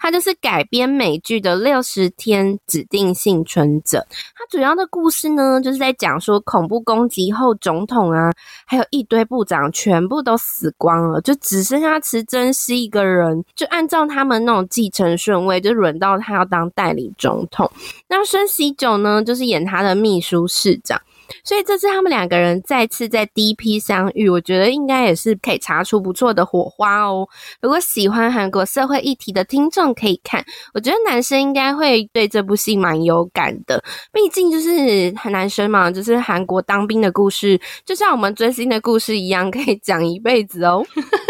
[0.00, 3.98] 它就是改编美剧的《六十天指定幸存者》，
[4.34, 8.32] 它主要的故事呢，就是在讲说恐怖攻击后，总统啊，
[8.66, 17.70] 还有一堆部长全部都死光了，就只剩下池珍熙一个人，就按照他们那种继承顺位，就轮到他要当代理总统。
[18.08, 20.98] 那孙锡久呢，就是演他的秘书室长。
[21.44, 27.28] 所以这次他们两个人再次在第一批相遇，我觉得应该也是可以擦出不错的火花哦。
[27.60, 33.82] 如果喜欢韩国社会议题的听众可以看，我觉得男生应该会对这部戏蛮有感的。
[34.12, 40.84] 毕竟就是男生嘛，就是韩国当兵的故事，就像我们追星的故事一样，可以讲一辈子哦。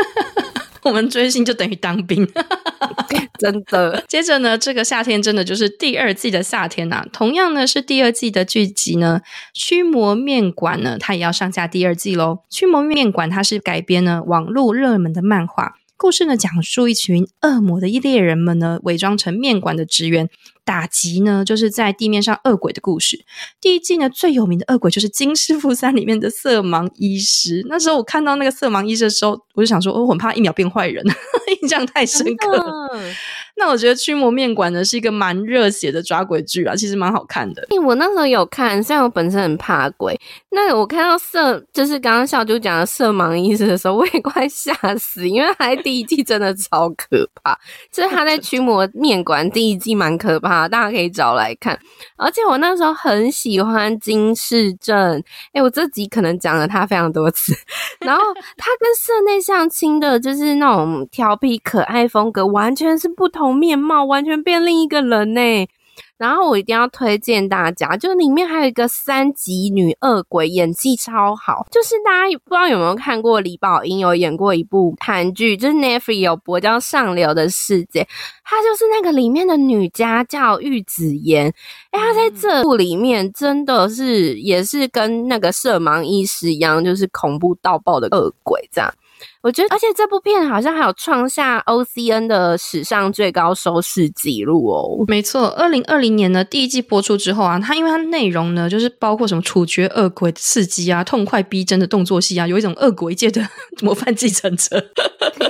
[0.83, 2.27] 我们追星就等于当兵，
[3.39, 4.03] 真的。
[4.09, 7.07] 接着呢，这个夏天真的就是第二季的夏天呐、啊。
[7.13, 9.21] 同样呢，是第二季的剧集呢，
[9.53, 12.39] 《驱魔面馆》呢，它也要上架第二季喽。
[12.55, 15.75] 《驱魔面馆》它是改编呢网络热门的漫画。
[16.01, 20.31] 故事呢，讲述一群恶魔的猎人们呢，伪装成面馆的职员，
[20.65, 23.23] 打击呢，就是在地面上恶鬼的故事。
[23.61, 27.63] 第一季呢，最有名的恶鬼就是《金师傅三》里面的色盲医师。
[27.69, 31.05] 那时候我看到那个色盲医师的时候，我就想说，我很怕一秒变坏人，
[31.61, 32.91] 印象太深刻了。
[33.57, 37.67] 那我觉得《驱魔面馆》呢是一个蛮热血的抓鬼剧啊，其实蛮好看的。
[37.85, 40.19] 我那时候有看，虽然我本身很怕鬼，
[40.51, 47.59] 那我看到色就是刚刚小啾讲的色盲医师的时候，我也快吓死，因为他第一季真的超可怕。
[47.93, 51.79] 就是他在《驱魔面馆》第一季蛮可怕的，大家可以找来看。
[52.17, 57.53] 而且我那时候很喜欢金世正，哎，我这集可能讲了他非常多次。
[58.01, 58.23] 然后
[58.57, 63.50] 他跟社内相亲的，就是那种调皮可爱风格，完全是不同。
[63.53, 65.67] 面貌完全变另一个人呢，
[66.17, 71.67] 然后我一定要推荐大家，就是里面还有一个三级女恶鬼，演技超好。
[71.71, 78.03] 就是大家不知道有没有看过李宝英有演过一部韩剧，就是 n e f r i 有播叫《上流的世界》，
[78.45, 81.53] 她就是那个里面的女家教玉子妍。
[81.91, 88.93] 哎，她在这部里面真的是也是跟那个色盲医师一样，就是恐怖到爆的恶鬼这样。
[89.43, 95.05] 我觉得，而且这部片好像还有创下 O C N 的史上最高收视纪录哦。
[95.09, 103.41] 没错，二零二零年呢，第一季播出之后啊，它因为它内容呢，就是包括什么处决恶鬼的刺激啊、痛快逼真的动作戏啊，有一种恶鬼界的
[103.81, 104.79] 模范继承者，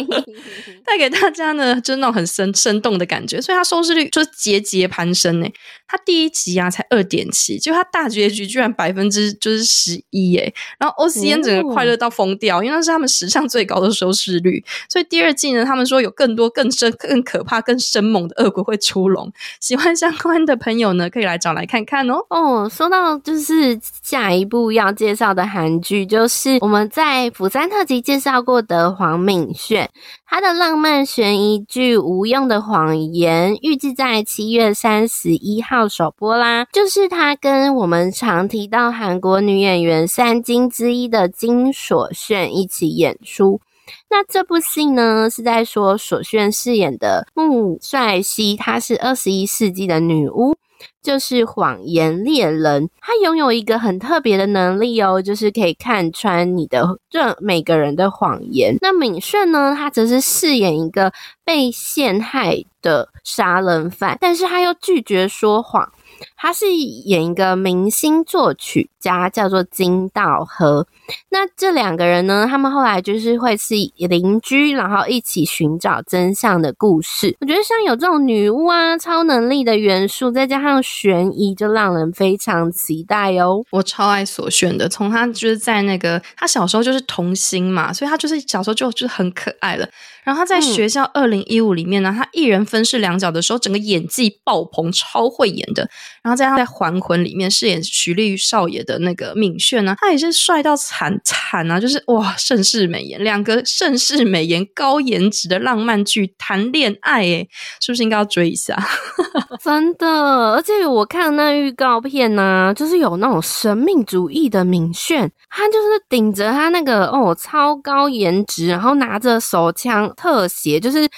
[0.86, 5.48] 带给大家呢，就是那种很生生动的感觉，所以它收视率就是节节攀升呢。
[5.88, 19.30] 它第一集啊才二点七，就它大结局居然百分之就是十一诶，然后 O C N 整个快乐到疯掉，哦，因为那是他们史上最高的收视率，所以第二季呢，他们说有更多更深、更可怕、更生猛的恶鬼会出笼。
[19.60, 22.24] 喜欢相关的朋友呢，可以来找来看看哦。
[22.30, 29.90] 哦，说到就是下一部要介绍的韩剧，就是我们在釜山特辑介绍过的黄敏炫，
[30.26, 35.80] 他的浪漫悬疑剧《无用的谎言》预计在七月三十一号。
[35.90, 43.60] 首播啦，就是他跟我们常提到韩国女演员三金之一的金所炫一起演出。
[44.08, 50.56] 那这部戏呢，是在说所炫饰演的穆帅熙，她是二十一世纪的女巫。
[51.02, 58.74] 就是谎言猎人，他拥有一个很特别的能力哦，就是可以看穿你的这每个人的谎言。
[58.80, 61.12] 那敏炫呢，他则是饰演一个
[61.44, 65.90] 被陷害的杀人犯，但是他又拒绝说谎。
[66.36, 70.86] 他是演一个明星作曲家，叫做金道和。
[71.30, 77.36] 那这两个人呢，他们后来就是会是邻居，然后一起寻找真相的故事。
[77.40, 83.64] 我觉得像有这种女巫啊、超能力的元素，再加上悬疑，就让人非常期待哦。
[83.70, 89.88] 我超爱所炫的，从他就是在那个他小时候就是童星嘛，所以他就是小时候就就很可爱了。
[90.30, 95.90] 然后他在学校二零一五里面呢，他一人分饰两角的时候，整个演技爆棚，超会演的。
[96.22, 101.80] 然后在他在还魂里面饰演徐丽少爷的那个敏炫呢，他也是帅到惨惨啊！
[101.80, 107.48] 就是哇，盛世美颜，两个盛世美颜、高颜值的浪漫剧谈恋爱，诶
[107.80, 108.76] 是不是应该要追一下？
[109.60, 110.06] 真的，
[110.52, 121.08] 而且我看那预告片呢、啊，就是有那种神秘主义的敏炫，他就是顶着他那个哦超高颜值，然后拿着手枪特写，就是。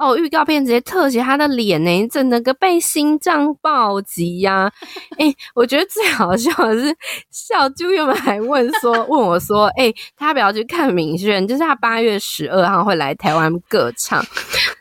[0.00, 4.72] 哦，预告片直接特写他的脸呢，整个被心脏暴击呀、啊！
[5.18, 6.96] 哎、欸，我觉得最好笑的是，
[7.30, 11.46] 小猪原本还问说，问我说，哎、欸，他不要去看敏轩？
[11.46, 14.24] 就是他八月十二号会来台湾歌唱。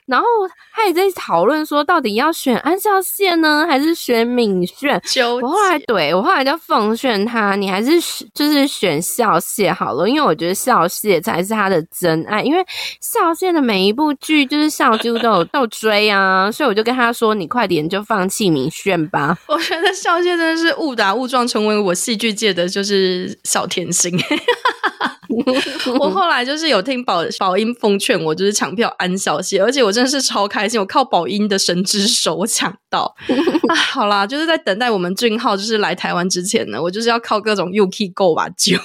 [0.08, 0.26] 然后
[0.74, 5.00] 他也在讨论说，到底要选安孝燮呢，还是选敏炫？
[5.40, 7.92] 我后来对我后来就奉劝他，你还是
[8.34, 12.42] 就是选孝燮好了，因为我觉得孝燮才是他的真爱。
[12.42, 12.66] 因为
[13.00, 19.38] 孝燮的每一部剧，就是孝啾都有都有追啊，所以我就跟他说，你快点就放弃明炫吧。
[19.48, 24.18] 我觉得孝燮真的是误打误撞成为我戏剧界的就是小甜心。
[26.00, 33.16] 我后来就是有听宝宝音奉劝我，就是抢票安孝燮，而且我真的是超开心，我靠宝音的神之手，我抢到
[33.70, 33.76] 啊！
[33.76, 38.78] 好啦，就是在等待我们俊浩就是来台湾之前呢，我就是要靠各种 UK Go 吧就。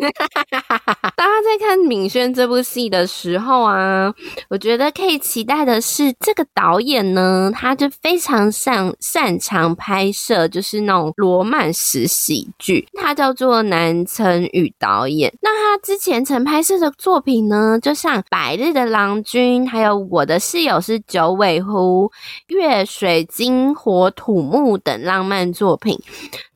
[0.00, 4.12] 哈哈哈大家在看敏炫这部戏的时候啊，
[4.48, 12.88] 我觉得可以期待的是，这个导演呢，他就非常擅擅长拍摄，就是那种罗曼史喜剧。
[12.94, 15.32] 他叫做南成宇导演。
[15.42, 22.10] 那他之前曾拍摄的作品呢，就像《百日的郎君》，还有《我的室友是九尾狐》、
[22.56, 25.98] 《月水金火土木》等浪漫作品。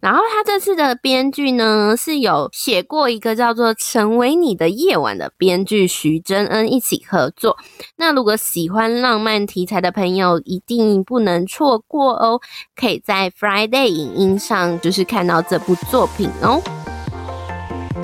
[0.01, 7.57] 然后他这次的编剧呢，是有写过一个叫做《成为你的夜晚》的编剧徐真恩一起合作。
[7.97, 12.41] 那如果喜欢浪漫题材的朋友，一定不能错过哦！
[12.77, 16.61] 可以在 Friday 影音上就是看到这部作品哦。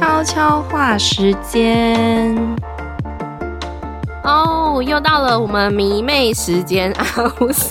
[0.00, 2.36] 悄悄话时间。
[4.22, 7.04] 哦又到了我们迷妹时间 啊！
[7.36, 7.70] 不是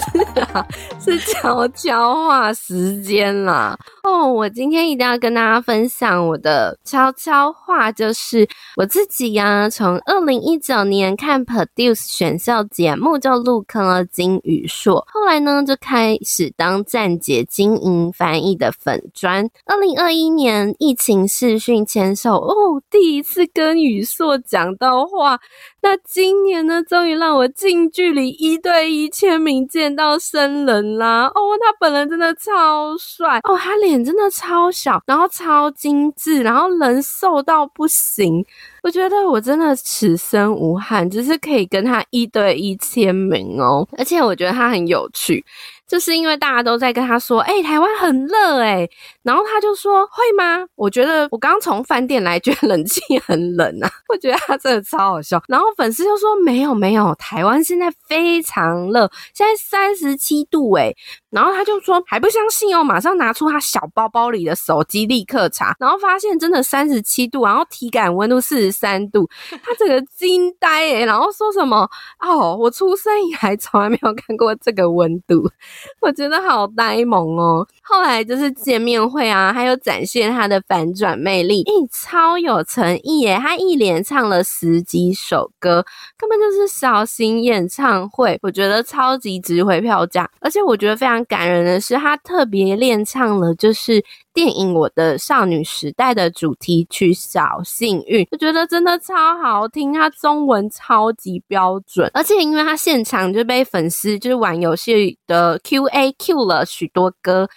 [0.54, 0.66] 啊，
[1.00, 3.78] 是悄悄话时间啦。
[4.04, 19.48] 哦我今天一定要跟大家分享我的悄悄话，就是我自己呀、啊，从二零一九年看 Produce 选秀节目就入坑了金宇硕，后来呢就开始当站姐经营翻译的粉专。
[19.66, 25.40] 二零二一年疫情视讯签售，哦，第一次跟宇硕讲到话，
[25.82, 31.26] 那今今年呢，终于让我近距离一对一签名见到生人啦！
[31.26, 38.46] 哦，他本人真的超帅哦，他脸真的超小，然后超精致，然后人瘦到不行。
[38.82, 45.44] 我觉得我真的此生无憾，只是可以跟他一对一签名哦，而且我觉得他很有趣。
[45.90, 48.88] 就是因为大家都在跟他说，哎、台湾很热哎，
[49.24, 50.64] 然后他就说，会吗？
[50.76, 53.90] 我觉得我刚从饭店来，觉得冷气很冷啊。
[54.08, 55.42] 我觉得他真的超好笑。
[55.48, 60.94] 然后粉丝就说，没有没有，台湾现在非常热，现在三十七度哎。
[61.32, 69.30] 然后他就说还不相信哦，马上拿出他小包包里的手机立刻查，然后发现真的三十七度，然后体感温度四十三度，
[69.64, 71.88] 他整个惊呆诶，然后说什么
[72.20, 75.50] 哦，我出生以来从来没有看过这个温度。
[76.02, 77.68] 我觉得好呆萌哦！
[77.82, 83.38] 后来就是见面会啊，还有展现他的反转魅力，诶，超有诚意耶！
[83.42, 85.84] 他一连唱了十几首歌，
[86.18, 90.30] 根本就是小型演唱会，我觉得超级值回票价。
[90.40, 94.04] 而且我觉得非常感人的是，他特别练唱了就是
[94.34, 107.50] 电影《我的少女时代》的主题曲《小幸运》，我觉得真的超好听，它中文超级标准，而且因为它现场就被粉丝就是玩游戏的 QA Q 了许多歌。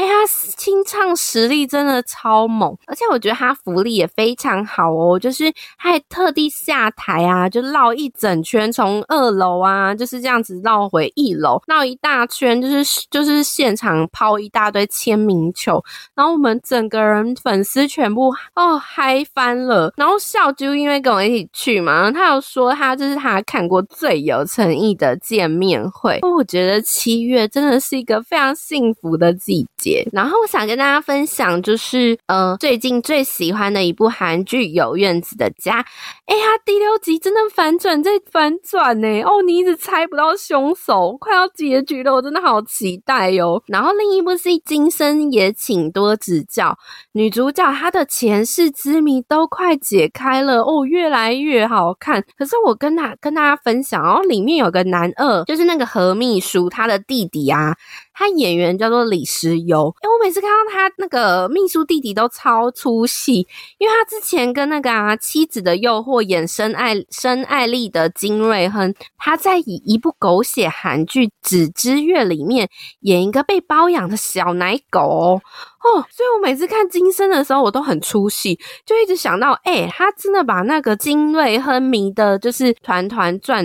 [0.00, 0.26] 哎，他
[0.56, 15.84] 清唱实力真的超猛，而且我觉得他福利也非常好哦，就是他还特地下台啊，就绕一整圈，从二楼啊就是这样子绕回一楼，绕一大圈，就是就是现场抛一大堆签名球，
[16.14, 29.89] 然后我们整个人粉丝全部哦嗨翻了，然后笑就因为跟我一起去嘛，他有说他这是他看过最有诚意的见面会，我觉得七月真的是一个非常幸福的季节。
[30.12, 35.82] 然后我想跟大家分享，就是呃，最近最喜欢的一部韩剧《有院子的家》。
[36.26, 39.22] 哎呀，第六集真的反转再反转呢！
[39.22, 43.60] 哦，你一直猜不到凶手，快要结局了，我真的好期待哟。
[43.66, 46.68] 然后另一部是《今生也请多指教》，
[47.12, 52.24] 女主角她的前世之谜都快解开了哦，越来越好看。
[52.38, 57.76] 可是我跟他跟大家分享哦，里面有个男二，就是那个何秘书他的弟弟啊。
[58.12, 63.46] 他演员叫做李石油，哎，我每次看到他那个秘书弟弟都超出戏，
[63.78, 72.68] 因为他之前跟那个啊妻子的诱惑演深爱深爱丽的金瑞亨，他在以一部狗血韩剧《纸之月》里面
[73.00, 75.40] 演一个被包养的小奶狗。
[75.82, 83.64] 哦，所以我每次看金生的时候，我都很出戏，就一直想到，哎、他真的把那个金瑞亨迷的，就是团团转，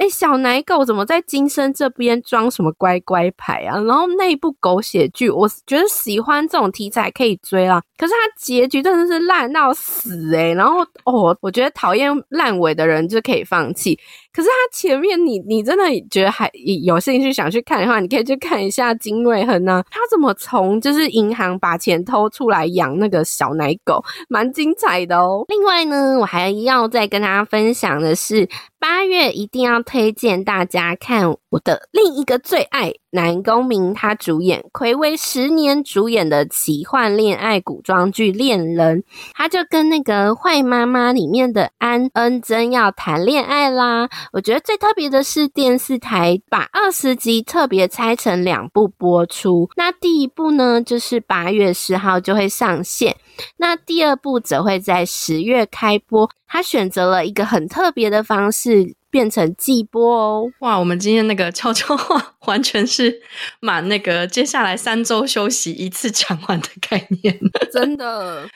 [0.00, 3.78] 哎、小奶狗怎么在金生这边装什么乖乖牌啊？
[3.82, 13.96] 然后那一部狗血剧，我觉得喜欢这种题材可以追啦，可是他结局真的是烂到死哎、然后哦，我觉得讨厌烂尾的人就可以放弃。
[14.32, 16.50] 可是他前面你你真的觉得还
[16.84, 25.44] 有兴趣想去看的话，你可以去看一下金瑞亨呢，他怎么从就是银行把钱偷出来养那个小奶狗，蛮精彩的哦。
[25.48, 28.48] 另外呢，我还要再跟大家分享的是。
[28.84, 39.02] 八月一定要推荐大家看我的另一个最爱南宫珉，他主演暌违十年主演的奇幻恋爱古装剧《恋人》，
[39.32, 44.08] 他就跟那个《坏妈妈》里面的安恩真要谈恋爱啦。
[44.32, 53.16] 我觉得最特别的是电视台把二十集特别拆成两部播出，那第一部呢就是八月十号就会上线，
[53.56, 56.28] 那第二部则会在十月开播。
[56.46, 60.50] 他选择了一个很特别的方式，变成季播哦。
[60.58, 63.22] 哇，我们今天那个悄悄话完全是
[63.60, 67.38] 满那个接下来三周休息一次讲完的概念，
[67.72, 68.48] 真的。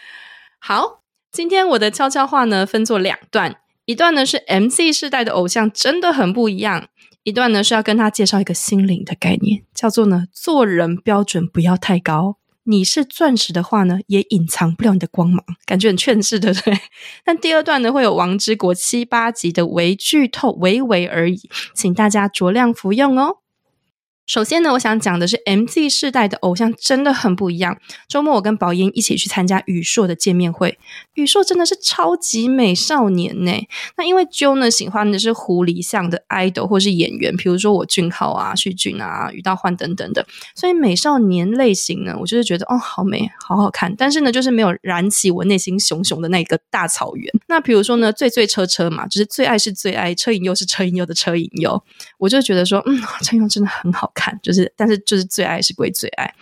[0.59, 3.55] 好，今天我的悄悄话呢分作两段，
[3.85, 6.89] 一段呢是 MC 世代的偶像真的很不一样，
[7.23, 12.38] 一段呢是要跟他介绍一个心灵的概念，叫做呢做人标准不要太高。
[12.71, 16.79] 你是钻石的话呢，也隐藏不了你的光芒，感觉很劝世，对不对？
[17.25, 21.41] 但第二段呢，会有王之国七八集的微剧透，微微而已，
[21.75, 23.39] 请大家酌量服用哦。
[24.29, 27.79] 首先呢，我想讲的是 MZ 世代的偶像真的很不一样。
[28.07, 30.79] 周末我跟宝嫣一起去参加宇硕的见面会，
[31.15, 33.53] 宇硕真的是超级美少年呢。
[33.97, 43.97] 那因为 Jo 呢喜欢的是狐狸像的 idol 或是演员，比如说我俊昊啊、旭俊啊、禹道焕等等的，所以美少年类型呢，我就是觉得哦，好美，好好看。
[43.97, 47.33] 但是呢，就是没有燃起我内心熊熊的那个大草原。
[47.47, 51.83] 那比如说呢，最最车车嘛，就是最爱是最爱，车银优是车银优的车银优，
[52.19, 54.18] 我就觉得说，嗯，车银优真的很好看。
[54.19, 56.35] 看，就是，但是就是最爱是归最爱。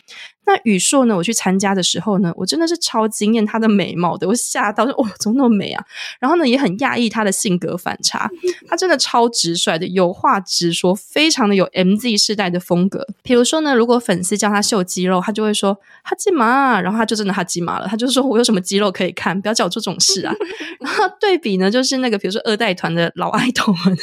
[0.47, 5.85] 那宇硕呢，我去参加的时候呢，我真的是超惊艳他的美貌的，我吓到说哦，怎么那么美啊？
[6.21, 8.31] 然后呢，也很讶异他的性格反差，
[8.69, 13.05] 他真的超直率的，有话直说，非常的有 MZ 世代的风格。
[13.25, 20.33] 比如说呢，如果粉丝叫他秀肌肉，他就会说哈基玛，然后他就真的哈基玛了，他就说我有什么肌肉可以看，不要叫我做这种事啊。
[20.79, 23.99] 然后对比呢，就是那个比如说二代团的老爱豆们，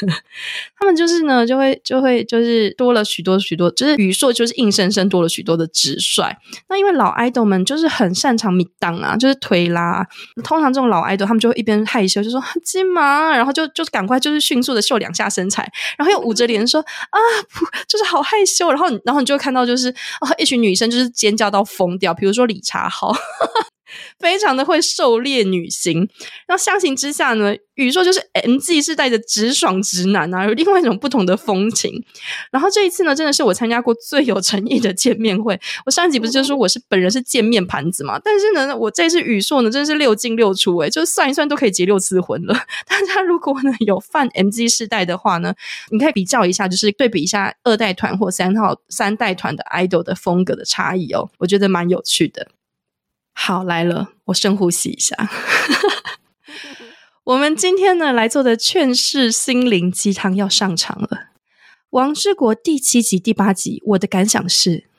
[0.78, 6.33] 他们就是呢，就会就会就是多了许多许多，就是宇硕就是硬生生多了许多的直率。
[6.70, 10.06] 那因为老爱豆们就是很擅长米当啊，就是推拉。
[10.44, 17.18] 通常这种老爱豆，他们就会一边害羞，就说“金马”，然后就就赶快就是迅速的秀两下身材，然后又捂着脸说“啊，
[17.88, 18.70] 就是好害羞”。
[18.72, 23.14] 然后然后你就会看到就是啊，一群女生就是尖叫到疯掉，比如说理查好。
[24.20, 26.08] 非常的会狩猎女星，
[26.48, 32.04] 然后相形之下呢，宇硕就是 M G 是带着直爽直男啊，有另外一种不同的风情。
[32.52, 35.60] 然后这一次呢，真的是我参加过最有诚意的见面会。
[35.86, 38.20] 我上一集不是就说我是本人是见面盘子嘛？
[38.24, 42.54] 但是呢，我这次宇硕呢，真的是六进六出诶，就算一算都可以结六次婚了。
[42.88, 45.54] 大家如果呢有犯 M G 世代的话呢，
[45.90, 52.48] 你可以比较一下，就是对比一下二代团或三号三代团的 idol 的风格的差异哦，我觉得蛮有趣的。
[53.34, 55.16] 好，来了，我深呼吸一下。
[57.26, 61.08] 我们今天呢来做的劝世心灵鸡汤要上场了，
[61.92, 64.90] 《王之国》第七集、第八集，我的感想是：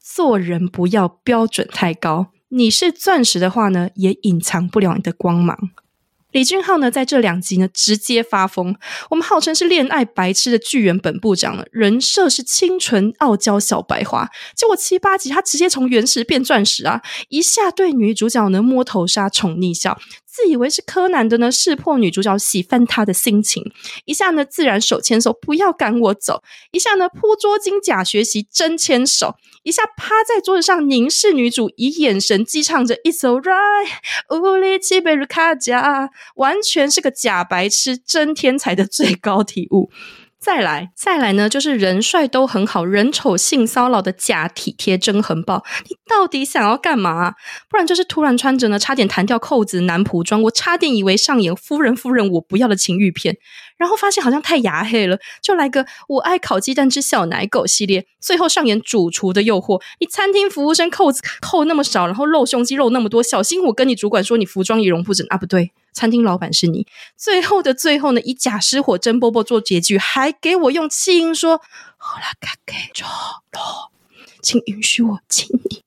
[0.00, 2.32] 做人不要标准太高。
[2.48, 5.70] 你是钻石的话呢，也隐藏不了你的光芒。
[6.30, 8.76] 李俊昊呢，在这两集呢，直接发疯。
[9.08, 17.00] 我们号称是恋爱白痴的剧原本部长了，人设是清纯傲娇小白花，结果七八集他直接从原石变钻石啊！
[17.30, 19.98] 一下对女主角呢摸头杀、宠溺笑。
[20.26, 23.64] 自以为是柯南的呢，识破女主角喜欢他的心情；
[24.04, 29.32] 一下呢，自然手牵手，不要赶我走；一下呢，铺捉金甲学习，真牵手；
[29.68, 33.90] 一下趴在桌子上凝视女主，以眼神激唱着 It's alright，
[34.30, 39.90] 乌里奇贝鲁卡加，完全是个假白痴，真天才的最高体悟。
[40.40, 45.64] 再来，再来呢，就是人帅都很好，人丑性骚扰的假体贴真横暴。
[45.88, 47.34] 你到底想要干嘛？
[47.68, 53.36] 不然就是突然穿着呢，差点弹掉扣子男仆装，我差点以为上演夫人夫人我不要的情欲片。
[53.76, 58.06] 然后发现好像太牙黑了，就来个我爱烤鸡蛋之小奶狗系列。
[58.20, 65.36] 最后上演主厨的诱惑，你餐厅服务生扣子扣那么少，然后露胸肌露那么多，小心我跟你主管说你服装仪容不整啊！
[65.36, 66.86] 不对，餐厅老板是你。
[67.16, 71.60] 最后的最后呢，以假失火真波波做结局，还给我用气音说
[71.98, 73.04] ：“好啦，卡给着
[73.50, 73.90] 咯，
[74.40, 75.82] 请允许我亲你。”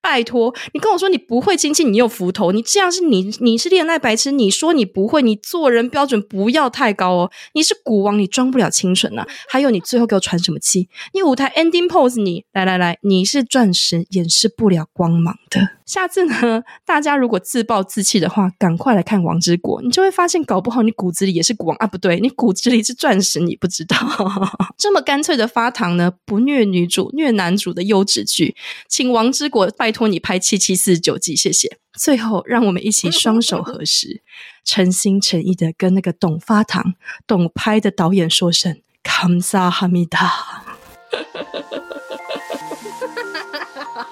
[0.00, 4.30] 拜托，你跟我说你不会亲亲，你又浮头，你这样是你你是恋爱白痴？
[4.30, 7.30] 你说你不会，你做人标准不要太高哦。
[7.54, 9.28] 你是古王，你装不了清纯呐、啊。
[9.48, 10.88] 还有，你最后给我喘什么气？
[11.12, 15.75] 你舞台 ending pose，你来来来，你是钻石，掩饰不了光芒的。
[15.86, 21.86] 下次呢，大家如果自暴自弃的话，赶快来看《王之国》，你就会发现，搞不好你骨子里也是国王啊！
[21.86, 23.96] 不对，你骨子里是钻石，你不知道。
[24.76, 28.56] 这么干脆的发糖呢，不虐女主、虐男主的优质剧，
[28.88, 31.78] 请《王之国》拜托你拍七七四十九集，谢谢。
[31.96, 34.22] 最后，让我们一起双手合十，
[34.66, 36.94] 诚心诚意的跟那个懂发糖、
[37.28, 40.64] 懂拍的导演说声“卡姆萨哈密达”。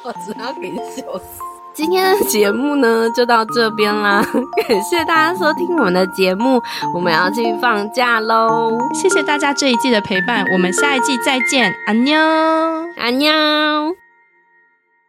[0.05, 1.54] 我哈要哈你笑死。
[1.75, 4.25] 今天的节目呢，就到这边啦，
[4.69, 6.63] 感谢大家收听我们的节目，
[6.95, 12.17] 我们要去放假喽，谢谢大家这一季的陪伴，我们下一季再见，安妞，
[12.97, 14.04] 安妞。